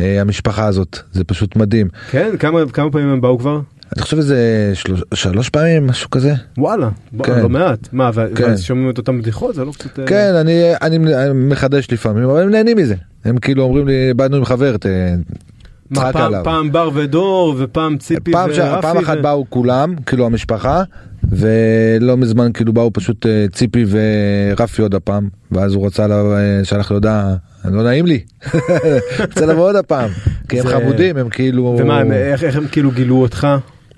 [0.00, 3.60] המשפחה הזאת זה פשוט מדהים כן כמה כמה פעמים הם באו כבר.
[3.96, 6.88] אני חושב איזה שלוש, שלוש פעמים משהו כזה וואלה,
[7.22, 7.40] כן.
[7.42, 7.88] לא מעט.
[7.92, 8.56] מה, כן.
[8.56, 9.54] שומעים את אותם בדיחות?
[9.54, 9.98] זה לא קצת...
[9.98, 14.14] אה, כן אני אני אני מחדש לפעמים אבל הם נהנים מזה הם כאילו אומרים לי
[14.16, 14.86] באנו עם חבר ת-
[15.90, 16.40] מה, פעם, עליו.
[16.44, 18.50] פעם בר ודור ופעם ציפי פעם.
[18.54, 18.82] ורפי.
[18.82, 20.82] פעם אחת ו- באו כולם כאילו המשפחה
[21.32, 26.14] ולא מזמן כאילו באו פשוט אה, ציפי ורפי עוד הפעם ואז הוא רצה לה...
[26.20, 28.20] אה, שלח לי הודעה לא נעים לי
[29.30, 30.10] רוצה לבוא עוד הפעם
[30.48, 33.48] כי הם חמודים הם כאילו ומה, הם, איך, איך הם כאילו גילו אותך?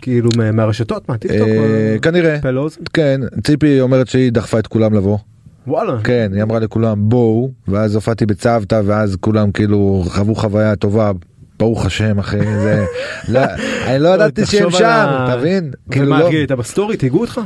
[0.05, 1.09] כאילו מה- מהרשתות?
[1.09, 1.41] מה, טיקטוק?
[1.49, 2.81] אה, או- כנראה מפה לאוזן?
[2.93, 5.19] כן ציפי אומרת שהיא דחפה את כולם לבוא
[5.67, 5.97] וואלה.
[6.05, 11.11] כן היא אמרה לכולם בואו ואז הופעתי בצוותא ואז כולם כאילו חוו חוויה טובה.
[11.59, 12.85] ברוך השם אחי זה
[13.33, 13.41] לא,
[13.87, 14.85] אני לא ידעתי שהם שם
[15.25, 16.97] אתה מבין כאילו ומה, לא- תגיד, אתה בסטורי?
[16.97, 17.41] תהיגו אותך?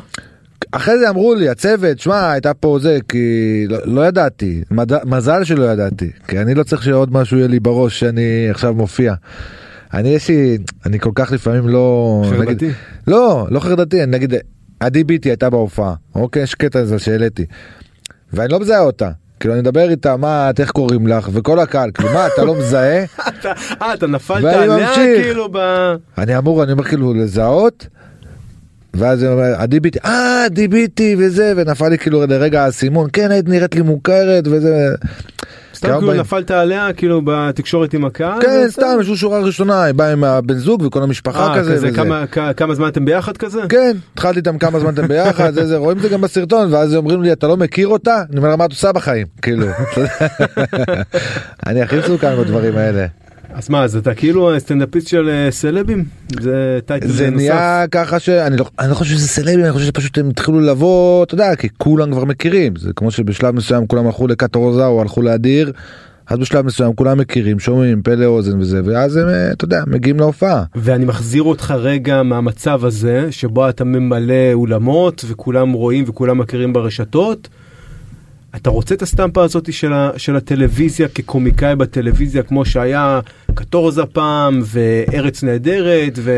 [0.72, 3.18] אחרי זה אמרו לי הצוות שמע הייתה פה זה כי
[3.68, 5.04] לא, לא ידעתי מד...
[5.06, 9.14] מזל שלא ידעתי כי אני לא צריך שעוד משהו יהיה לי בראש שאני עכשיו מופיע.
[9.94, 12.50] אני יש לי אני כל כך לפעמים לא חרדתי?
[12.66, 12.72] נגיד,
[13.06, 14.34] לא לא חרדתי אני נגיד
[14.80, 17.44] עדי ביטי הייתה בהופעה אוקיי יש קטע הזה שהעליתי
[18.32, 19.10] ואני לא מזהה אותה.
[19.40, 22.54] כאילו אני מדבר איתה מה את איך קוראים לך וכל הקהל כאילו מה אתה לא
[22.54, 23.04] מזהה
[23.82, 25.22] אה, אתה נפלת ואני עליה ממשיך.
[25.22, 25.58] כאילו ב...
[26.18, 27.86] אני אמור אני אומר כאילו לזהות.
[28.94, 33.30] ואז היא אומרת עדי ביטי אה עדי ביטי וזה ונפל לי כאילו לרגע האסימון כן
[33.30, 34.88] היית נראית לי מוכרת וזה.
[35.78, 38.42] סתם כאילו נפלת עליה כאילו בתקשורת עם הקהל?
[38.42, 38.66] כן?
[38.70, 41.74] סתם יש לו שורה ראשונה היא באה עם הבן זוג וכל המשפחה אה, כזה.
[41.74, 41.90] כזה.
[41.92, 43.60] כמה- כ- כמה זמן אתם ביחד כזה?
[43.68, 46.94] כן התחלתי איתם כמה זמן אתם ביחד זה זה רואים את זה גם בסרטון ואז
[46.94, 49.66] אומרים לי אתה לא מכיר אותה אני אומר מה את עושה בחיים כאילו.
[51.66, 53.06] אני הכי מסוכן בדברים האלה.
[53.54, 56.04] אז מה, אז אתה כאילו הסטנדאפיסט של אה, סלבים?
[56.40, 57.36] זה טייטל זה נוסף.
[57.36, 61.24] נהיה ככה שאני לא, אני לא חושב שזה סלבים אני חושב שפשוט הם התחילו לבוא
[61.24, 65.22] אתה יודע כי כולם כבר מכירים זה כמו שבשלב מסוים כולם הלכו לקטרוזה או הלכו
[65.22, 65.72] לאדיר.
[66.26, 70.18] אז בשלב מסוים כולם מכירים שומעים פה לאוזן וזה ואז הם אה, אתה יודע מגיעים
[70.18, 70.64] להופעה.
[70.74, 77.48] ואני מחזיר אותך רגע מהמצב הזה שבו אתה ממלא אולמות וכולם רואים וכולם מכירים ברשתות.
[78.62, 83.20] אתה רוצה את הסטמפה הזאת של, ה, של הטלוויזיה כקומיקאי בטלוויזיה כמו שהיה
[83.54, 86.32] קטורזה פעם וארץ נהדרת ו...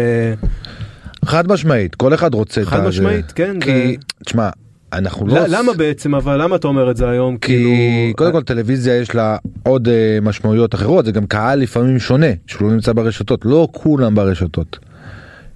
[1.24, 2.88] חד משמעית כל אחד רוצה את חד הזה.
[2.88, 4.48] משמעית, כן, כי תשמע
[4.92, 5.40] אנחנו לא.
[5.48, 7.70] למה בעצם אבל למה אתה אומר את זה היום כי כאילו
[8.16, 12.68] קודם כל טלוויזיה יש לה עוד אה, משמעויות אחרות זה גם קהל לפעמים שונה שהוא
[12.68, 14.78] לא נמצא ברשתות לא כולם ברשתות.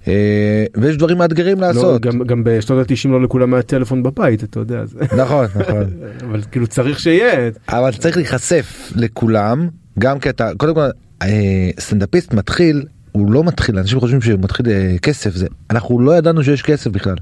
[0.07, 2.01] אה, ויש דברים מאתגרים לא, לעשות.
[2.01, 4.83] גם, גם בשנות ה-90 לא לכולם היה טלפון בבית אתה יודע.
[5.17, 5.83] נכון נכון.
[6.29, 9.67] אבל כאילו צריך שיהיה אבל צריך להיחשף לכולם
[9.99, 10.81] גם כי אתה קודם כל
[11.21, 16.43] אה, סטנדאפיסט מתחיל הוא לא מתחיל אנשים חושבים שמתחיל אה, כסף זה אנחנו לא ידענו
[16.43, 17.15] שיש כסף בכלל.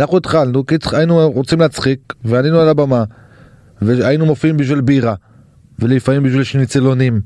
[0.00, 3.04] אנחנו התחלנו כי היינו רוצים להצחיק ועלינו על הבמה
[3.82, 5.14] והיינו מופיעים בשביל בירה.
[5.78, 7.20] ולפעמים בשביל שניצלונים.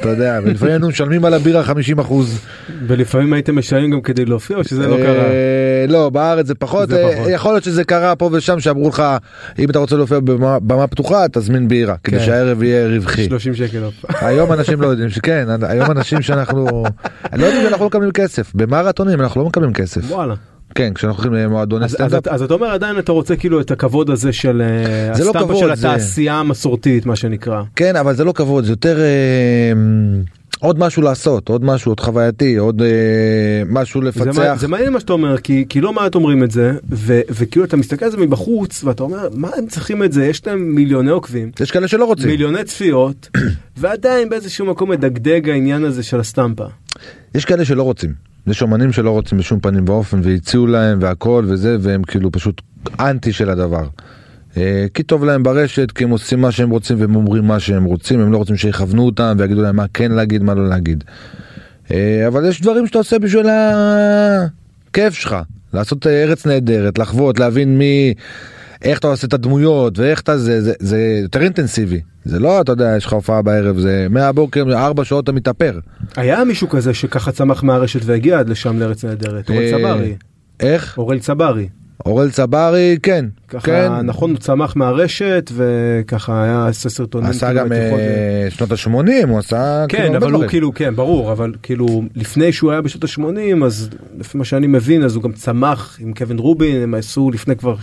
[0.00, 2.40] אתה יודע, ולפעמים היינו משלמים על הבירה 50 אחוז.
[2.86, 5.24] ולפעמים הייתם משלמים גם כדי להופיע או שזה לא קרה?
[5.88, 7.28] לא, בארץ זה פחות, אה, פחות.
[7.30, 9.02] יכול להיות שזה קרה פה ושם שאמרו לך,
[9.58, 12.24] אם אתה רוצה להופיע בבמה במה פתוחה, תזמין בירה, כדי כן.
[12.24, 13.24] שהערב יהיה רווחי.
[13.24, 13.82] 30 שקל.
[14.20, 16.84] היום אנשים לא יודעים שכן, היום אנשים שאנחנו,
[17.32, 20.10] לא יודעים שאנחנו לא מקבלים כסף, במרתונים אנחנו לא מקבלים כסף.
[20.10, 20.34] וואלה.
[20.74, 23.60] כן, כשאנחנו הולכים למועדוני אז, אז, סטנדאפ, אתה- אז אתה אומר עדיין אתה רוצה כאילו
[23.60, 24.62] את הכבוד הזה של
[25.12, 27.62] זה לא כבוד, של זה- התעשייה המסורתית מה שנקרא.
[27.76, 29.72] כן, אבל זה לא כבוד, זה יותר אה,
[30.60, 32.88] עוד משהו לעשות, עוד משהו, עוד חווייתי, עוד אה,
[33.68, 34.54] משהו לפצח.
[34.60, 37.76] זה מעניין מה שאתה אומר כי, כי לא מעט אומרים את זה ו, וכאילו אתה
[37.76, 41.50] מסתכל על זה מבחוץ ואתה אומר מה הם צריכים את זה יש להם מיליוני עוקבים
[41.60, 42.26] יש כאלה שלא רוצים.
[42.26, 43.28] מיליוני צפיות
[43.76, 46.64] ועדיין באיזשהו מקום מדגדג העניין הזה של הסטמפה.
[47.34, 48.29] יש כאלה שלא רוצים.
[48.46, 52.60] יש אומנים שלא רוצים בשום פנים ואופן והציעו להם והכל וזה והם כאילו פשוט
[53.00, 53.86] אנטי של הדבר.
[54.56, 57.84] אה, כי טוב להם ברשת כי הם עושים מה שהם רוצים והם אומרים מה שהם
[57.84, 61.04] רוצים הם לא רוצים שיכוונו אותם ויגידו להם מה כן להגיד מה לא להגיד.
[61.90, 65.36] אה, אבל יש דברים שאתה עושה בשביל הכיף שלך
[65.74, 68.14] לעשות אה, ארץ נהדרת לחוות להבין מי
[68.82, 72.72] איך אתה עושה את הדמויות ואיך אתה זה זה זה יותר אינטנסיבי זה לא אתה
[72.72, 75.78] יודע יש לך הופעה בערב זה מהבוקר ארבע שעות אתה מתאפר.
[76.16, 80.16] היה מישהו כזה שככה צמח מהרשת והגיע עד לשם לארץ נהדרת אורל אה, צברי
[80.60, 80.98] איך?
[80.98, 81.68] אורל צברי.
[82.06, 87.60] אורל צברי כן ככה כן נכון הוא צמח מהרשת וככה היה עשה סרטונים עשה כאילו
[87.60, 87.98] גם מתיחות.
[88.00, 90.46] אה, שנות ה-80 הוא עשה כאילו כן הרבה אבל הוא.
[90.46, 93.88] כאילו כן ברור אבל כאילו לפני שהוא היה בשנות ה-80 אז
[94.18, 97.74] לפי מה שאני מבין אז הוא גם צמח עם קווין רובין הם עשו לפני כבר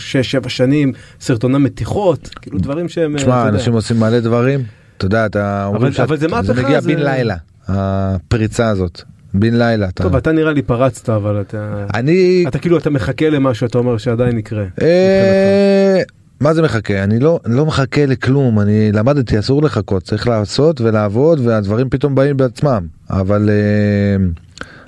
[0.45, 0.91] 6-7 שנים
[1.21, 3.49] סרטוני מתיחות כאילו דברים שהם אה, תשמע יודע.
[3.49, 4.63] אנשים עושים מלא דברים
[4.97, 7.35] אתה יודע אתה אומרים אבל זה מהפכה, מגיע זה- בן לילה
[7.67, 9.01] הפריצה הזאת
[9.39, 13.29] בן לילה אתה טוב אתה נראה לי פרצת אבל אתה אני אתה כאילו אתה מחכה
[13.29, 14.65] למשהו אתה אומר שעדיין יקרה.
[14.81, 16.01] אה,
[16.39, 21.39] מה זה מחכה אני לא לא מחכה לכלום אני למדתי אסור לחכות צריך לעשות ולעבוד
[21.39, 24.25] והדברים פתאום באים בעצמם אבל אה,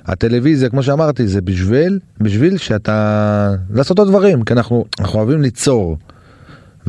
[0.06, 5.96] הטלוויזיה כמו שאמרתי זה בשביל בשביל שאתה לעשות עוד דברים כי אנחנו אנחנו אוהבים ליצור.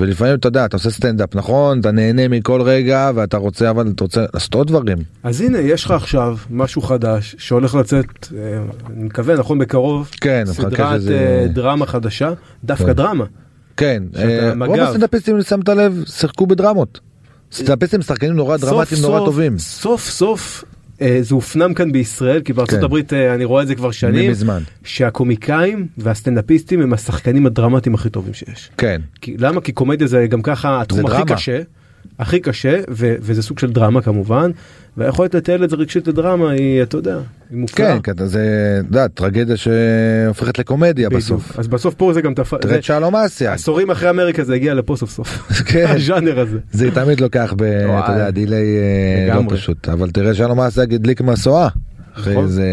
[0.02, 4.04] ולפעמים אתה יודע אתה עושה סטנדאפ נכון אתה נהנה מכל רגע ואתה רוצה אבל אתה
[4.04, 8.06] רוצה לעשות עוד דברים אז הנה יש לך עכשיו משהו חדש שהולך לצאת
[8.38, 8.60] אה,
[8.95, 12.34] אני מקווה נכון בקרוב כן, סדרת שזה- אה, דרמה חדשה
[12.64, 12.93] דווקא כן.
[12.93, 13.26] דרמה.
[13.78, 14.80] כן אה, רוב מג"ב.
[14.82, 16.99] הסטנדאפיסטים אם שמת לב שיחקו בדרמות.
[17.54, 19.58] סטנדאפיסטים שחקנים נורא דרמטיים נורא טובים.
[19.60, 20.64] סוף סוף
[21.22, 22.86] זה הופנם כאן בישראל כי בארצות כן.
[22.86, 24.62] הברית אה, אני רואה את זה כבר שנים מזמן.
[24.84, 28.70] שהקומיקאים והסטנדאפיסטים הם השחקנים הדרמטיים הכי טובים שיש.
[28.78, 29.02] כן.
[29.22, 29.62] כי, למה?
[29.62, 31.36] כי קומדיה זה גם ככה התחום הכי דרמה.
[31.36, 31.62] קשה.
[32.20, 34.52] הכי קשה ו- וזה סוג של דרמה כמובן
[34.97, 37.18] והיכולת לתעל את זה רגשית לדרמה היא אתה יודע
[37.49, 37.99] היא מופלאה.
[37.99, 38.39] כן, אתה- זה,
[38.80, 41.22] אתה יודע, טרגדיה שהופכת לקומדיה בדיוק.
[41.24, 41.60] בסוף.
[41.60, 42.54] אז בסוף פה זה גם תפ...
[42.62, 43.54] תראה את שלום אסיה.
[43.54, 45.28] עשורים אחרי אמריקה זה הגיע לפה סוף סוף.
[45.70, 45.86] כן.
[45.95, 46.58] הז'אנר הזה.
[46.72, 47.64] זה תמיד לוקח ב...
[47.64, 48.66] אתה יודע, דיליי
[49.30, 49.41] אה, לא.
[49.49, 49.89] פשוט.
[49.89, 51.68] אבל תראה שלום אסיה הדליק משואה.
[52.16, 52.66] אחרי נכון, זה...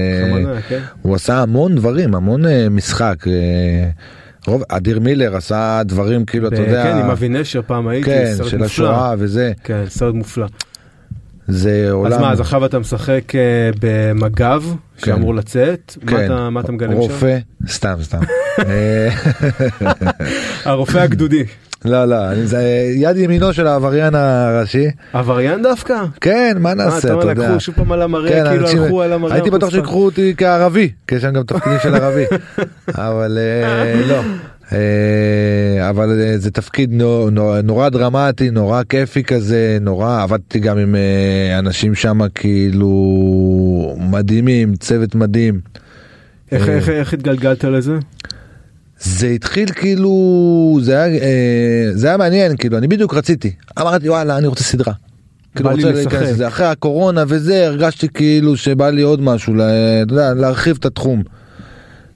[0.68, 0.80] כן.
[1.02, 3.16] הוא עשה המון דברים, המון אה, משחק.
[4.48, 6.82] רוב, אדיר מילר עשה דברים כאילו, אתה יודע...
[6.84, 8.10] כן עם אבי נשר פעם הייתי.
[8.10, 8.66] כן, סרט של מופלא.
[8.66, 9.52] השואה וזה.
[9.64, 10.46] כן סרט מופלא.
[11.48, 12.12] זה עולם...
[12.12, 13.40] אז מה אז עכשיו אתה משחק אה,
[13.80, 14.62] במג"ב
[14.96, 15.96] שאמור לצאת.
[16.02, 16.96] מה כן, אתה- מה אתה מגלם שם?
[16.98, 17.38] רופא,
[17.68, 18.18] סתם סתם.
[18.66, 19.08] אה,
[20.70, 21.44] הרופא הגדודי.
[21.84, 22.62] לא לא, זה
[22.96, 24.86] יד ימינו של העבריין הראשי.
[25.12, 25.94] עבריין דווקא?
[26.20, 27.48] כן, מה מה נעשה, אתה יודע.
[27.48, 29.34] לקחו שוב פעם על המראה כן, כאילו הלכו על המראה.
[29.34, 29.70] הייתי בטוח.
[29.70, 32.24] שיקחו אותי כערבי, כי יש שם גם תפקידים של ערבי.
[32.94, 34.20] אבל אה, לא.
[34.72, 40.78] אה, אבל אה, זה תפקיד נו- נו- נורא דרמטי, נורא כיפי כזה, נורא, עבדתי גם
[40.78, 42.88] עם אה, אנשים שם כאילו
[44.10, 45.60] מדהימים, צוות מדהים.
[46.52, 47.92] איך- אה, איך- איך התגלגלת לזה?
[49.00, 50.12] זה התחיל כאילו
[50.82, 51.28] זה היה אה,
[51.92, 54.92] זה היה מעניין כאילו אני בדיוק רציתי אמרתי וואלה אני רוצה סדרה.
[55.56, 55.92] כאילו רוצה.
[55.92, 59.64] להיכנס לזה אחרי הקורונה וזה הרגשתי כאילו שבא לי עוד משהו לה-
[60.10, 61.22] יודע, להרחיב את התחום.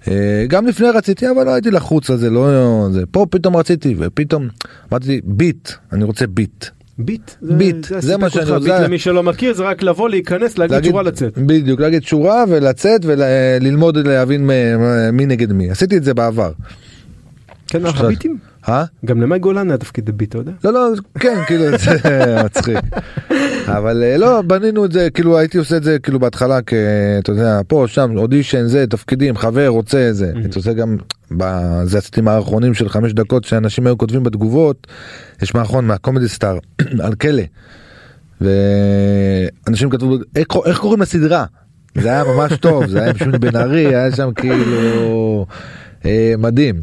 [0.09, 2.49] אה, גם לפני רציתי אבל לא הייתי לחוץ על זה לא
[2.93, 4.49] זה פה פתאום רציתי ופתאום
[4.93, 6.65] אמרתי ביט אני רוצה ביט.
[6.99, 7.31] ביט.
[7.43, 8.51] ביט, זה סיפק מה שאני.
[8.51, 8.59] רוצה.
[8.61, 11.39] ביט למי שלא מכיר זה רק לבוא להיכנס להגיד שורה לצאת.
[11.39, 16.53] בדיוק להגיד שורה ולצאת וללמוד להבין מ- מי נגד מי עשיתי את זה בעבר.
[17.69, 17.93] כן, היה
[18.69, 18.85] אה?
[19.05, 20.53] גם למאי גולן היה תפקיד בביט, אתה יודע?
[20.65, 20.89] לא לא
[21.19, 22.79] כן כאילו זה מצחיק
[23.79, 26.73] אבל אה, לא בנינו את זה כאילו הייתי עושה את זה כאילו בהתחלה כ...
[27.19, 30.97] אתה יודע פה שם אודישן זה תפקידים חבר רוצה זה הייתי עושה גם
[31.31, 34.87] בזה עשיתי מערכונים של חמש דקות שאנשים היו כותבים בתגובות
[35.43, 36.59] יש מערכון מהקומדי סטאר
[37.05, 37.43] על כלא.
[38.41, 40.17] ואנשים כתבו
[40.67, 41.45] איך, קוראים לסדרה
[41.95, 45.47] זה היה ממש טוב זה היה עם שוני בן ארי היה שם כאילו
[46.05, 46.75] אה, מדהים.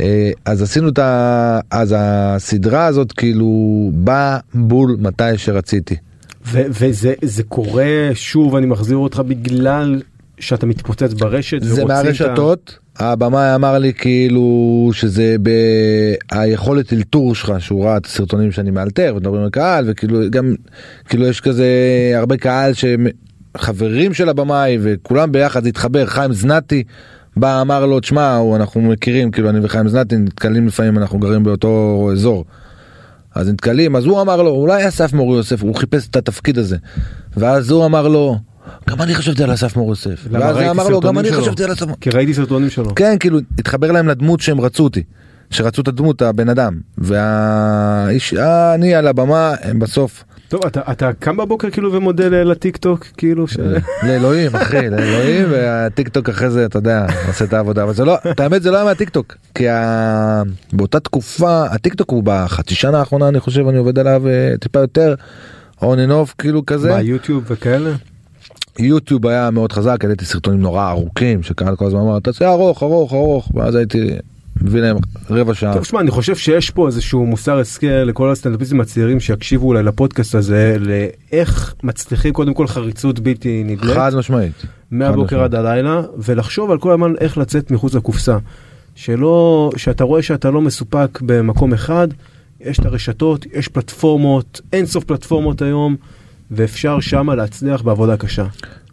[0.00, 1.60] אה, אז עשינו את ה...
[1.70, 5.96] אז הסדרה הזאת כאילו באה בול מתי שרציתי.
[6.46, 10.02] ו- וזה זה קורה שוב אני מחזיר אותך בגלל
[10.40, 15.36] שאתה מתפוצץ ברשת זה ורוצים את מהרשתות, הבמאי אמר לי כאילו שזה
[16.32, 20.54] ביכולת אלתור שלך שהוא ראה את הסרטונים שאני מאלתר ומדברים על קהל וכאילו גם
[21.08, 21.66] כאילו יש כזה
[22.14, 26.82] הרבה קהל שחברים של הבמאי וכולם ביחד זה התחבר חיים זנתי
[27.40, 32.08] בא אמר לו תשמע אנחנו מכירים כאילו אני וחיים זנתי נתקלים לפעמים אנחנו גרים באותו
[32.12, 32.44] אזור.
[33.34, 36.76] אז נתקלים אז הוא אמר לו אולי אסף מור יוסף הוא חיפש את התפקיד הזה
[37.36, 38.38] ואז הוא אמר לו
[38.90, 40.26] גם אני חשבתי על אסף מור יוסף?
[40.30, 42.94] ואז הוא אמר לו גם אני שלו." חשבתי על אסף כי ראיתי סרטונים שלו.
[42.94, 45.02] כן כאילו התחבר להם לדמות שהם רצו אותי
[45.50, 51.10] שרצו את הדמות הבן אדם והאיש אה, אני על הבמה הם בסוף טוב אתה, אתה
[51.18, 53.56] קם בבוקר כאילו ומודה ל- לטיק טוק כאילו ש...
[54.06, 58.16] לאלוהים אחי לאלוהים והטיק טוק אחרי זה אתה יודע עושה את העבודה אבל זה לא
[58.30, 60.42] את האמת זה לא היה מהטיק טוק כי ה...
[60.72, 64.78] באותה תקופה הטיק טוק הוא בחצי שנה האחרונה אני חושב אני עובד עליו אה, טיפה
[64.78, 65.14] יותר
[65.80, 67.90] on and off כאילו כזה מה יוטיוב וכאלה?
[68.78, 73.12] יוטיוב היה מאוד חזק העליתי סרטונים נורא ארוכים שקהל כל הזמן אמר תעשה ארוך ארוך
[73.12, 74.10] ארוך ואז הייתי
[74.62, 74.96] מביא להם
[75.30, 75.74] רבע שעה.
[75.74, 80.34] טוב שמע אני חושב שיש פה איזשהו מוסר השכל לכל הסטנדאפיסטים הצעירים שיקשיבו אולי לפודקאסט
[80.34, 84.62] הזה לאיך מצליחים קודם כל חריצות בלתי נדלית חד משמעית.
[84.90, 85.42] מהבוקר.
[85.42, 88.38] עד הלילה ולחשוב על כל הזמן איך לצאת מחוץ לקופסה.
[88.94, 92.08] שלא שאתה רואה שאתה לא מסופק במקום אחד
[92.60, 95.96] יש את הרשתות יש פלטפורמות אין סוף פלטפורמות היום
[96.50, 98.46] ואפשר שמה להצליח בעבודה קשה.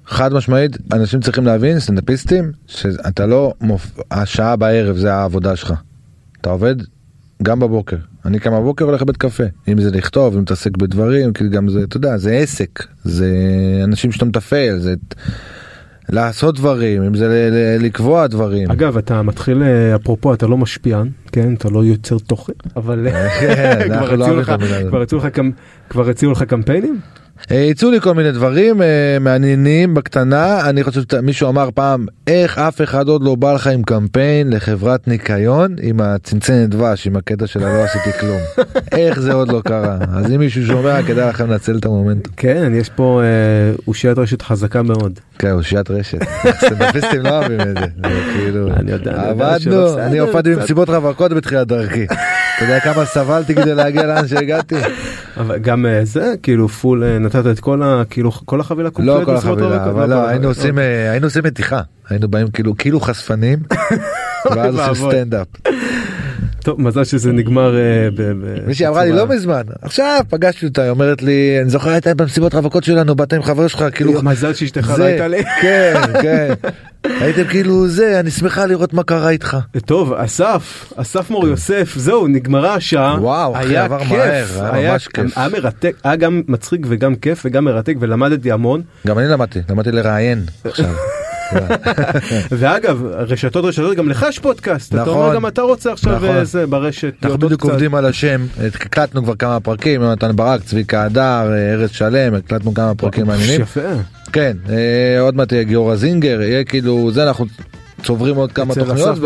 [0.07, 3.99] חד משמעית אנשים צריכים להבין סטנדאפיסטים שאתה לא מופ...
[4.11, 5.73] השעה בערב זה העבודה שלך.
[6.41, 6.75] אתה עובד
[7.43, 11.47] גם בבוקר אני קם בבוקר הולך לבית קפה אם זה לכתוב אם מתעסק בדברים כי
[11.49, 13.29] גם זה אתה יודע זה עסק זה
[13.83, 14.93] אנשים שאתה מתפעל זה
[16.09, 18.71] לעשות דברים אם זה ל- ל- לקבוע דברים.
[18.71, 23.07] אגב אתה מתחיל אה, אפרופו אתה לא משפיען כן אתה לא יוצר תוכן אבל
[23.39, 25.29] כן, כבר לא הציעו לך-
[25.89, 26.99] כבר הציעו לך קמפיינים?
[27.51, 32.57] אה, יצאו לי כל מיני דברים אה, מעניינים בקטנה אני חושב שמישהו אמר פעם איך
[32.57, 37.47] אף אחד עוד לא בא לך עם קמפיין לחברת ניקיון עם הצנצנת דבש עם הקטע
[37.47, 38.39] של הלא עשיתי כלום
[38.99, 42.27] איך זה עוד לא קרה אז אם מישהו שומע כדאי לכם לנצל את המומנט.
[42.37, 45.19] כן יש פה אה, אושיית רשת חזקה מאוד.
[45.39, 46.19] כן אושיית רשת
[46.57, 47.85] סטנדאפיסטים לא אוהבים את זה
[48.33, 50.55] כאילו אני יודע, שלא עבדנו אני הופעתי.
[50.55, 52.05] במסיבות רווקות בתחילת דרכי.
[52.55, 54.75] אתה יודע כמה סבלתי כדי להגיע לאן שהגעתי?
[55.37, 58.03] אבל גם אה, זה כאילו full אה, נתת את כל ה...
[58.09, 59.85] כאילו כל החבילה לא כל החבילה?
[59.85, 60.29] אבל לא, החבילה.
[60.29, 63.59] היינו עושים, אה, היינו עושים מתיחה, היינו באים כאילו, כאילו חשפנים,
[64.55, 65.09] ואז עושים.
[65.09, 65.47] סטנדאפ.
[66.65, 68.09] טוב מזל שזה נגמר אה,
[68.67, 72.55] מישהי אמרה לי לא מזמן, עכשיו פגשתי אותה, היא אומרת לי, אני זוכר הייתה במסיבות
[72.55, 75.43] רווקות שלנו, באת עם חבר שלך, כאילו, מזל שאשתך לא הייתה לי.
[75.61, 76.53] כן, כן,
[77.03, 79.57] הייתם כאילו זה, אני שמחה לראות מה קרה איתך.
[79.85, 85.33] טוב אסף אסף מור יוסף זהו נגמרה השעה וואו, היה ממש כיף.
[85.35, 89.91] היה מרתק היה גם מצחיק וגם כיף וגם מרתק ולמדתי המון גם אני למדתי, למדתי
[89.91, 90.93] לראיין עכשיו.
[92.51, 95.13] ואגב רשתות רשתות גם לך יש פודקאסט אתה נכון.
[95.13, 96.29] אומר גם אתה רוצה עכשיו נכון.
[96.29, 97.69] אה, זה ברשת אנחנו בדיוק קצת.
[97.69, 101.21] עובדים על השם, הקלטנו כבר כמה פרקים, יונתן ברק, צביקה הדר,
[101.53, 103.61] אה, ארז שלם, הקלטנו כמה פרקים מעניינים.
[103.61, 103.81] יפה
[104.33, 107.45] כן, אה, עוד מעט יהיה גיורא זינגר, יהיה כאילו, זה אנחנו
[108.03, 109.17] צוברים עוד כמה תוכניות.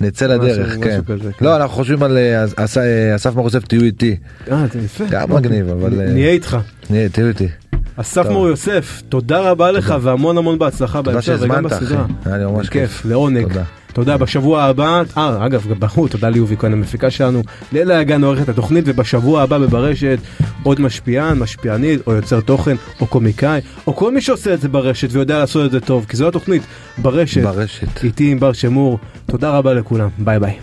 [0.00, 1.00] ונצא לדרך, כן.
[1.06, 1.20] כן.
[1.44, 4.16] לא, אנחנו חושבים על אה, אס- אס- אה, אסף מור יוסף תהיו איתי,
[4.50, 5.04] אה, זה יפה.
[5.10, 5.36] גם אוקיי.
[5.50, 6.56] מגניב, אבל, אה, נהיה איתך.
[6.90, 7.48] נהיה, תהיו איתי.
[7.96, 8.26] אסף.
[8.30, 11.62] מור יוסף, תודה רבה לך והמון המון בהצלחה בהמשך וגם.
[11.62, 12.04] בסדרה.
[12.24, 13.04] היה לי ממש כיף.
[13.04, 13.42] לעונג.
[13.42, 13.62] תודה.
[13.92, 18.48] תודה, בשבוע הבא, אה, אגב, גם ברור, תודה ליובי כהן המפיקה שלנו, לילה הגן עורכת
[18.48, 20.18] התוכנית, ובשבוע הבא בברשת
[20.62, 25.08] עוד משפיען, משפיענית, או יוצר תוכן, או קומיקאי, או כל מי שעושה את זה ברשת
[25.12, 26.62] ויודע לעשות את זה טוב, כי זו התוכנית,
[26.98, 28.04] ברשת, ברשת.
[28.04, 30.54] איתי עם בר שמור, תודה רבה לכולם, ביי ביי.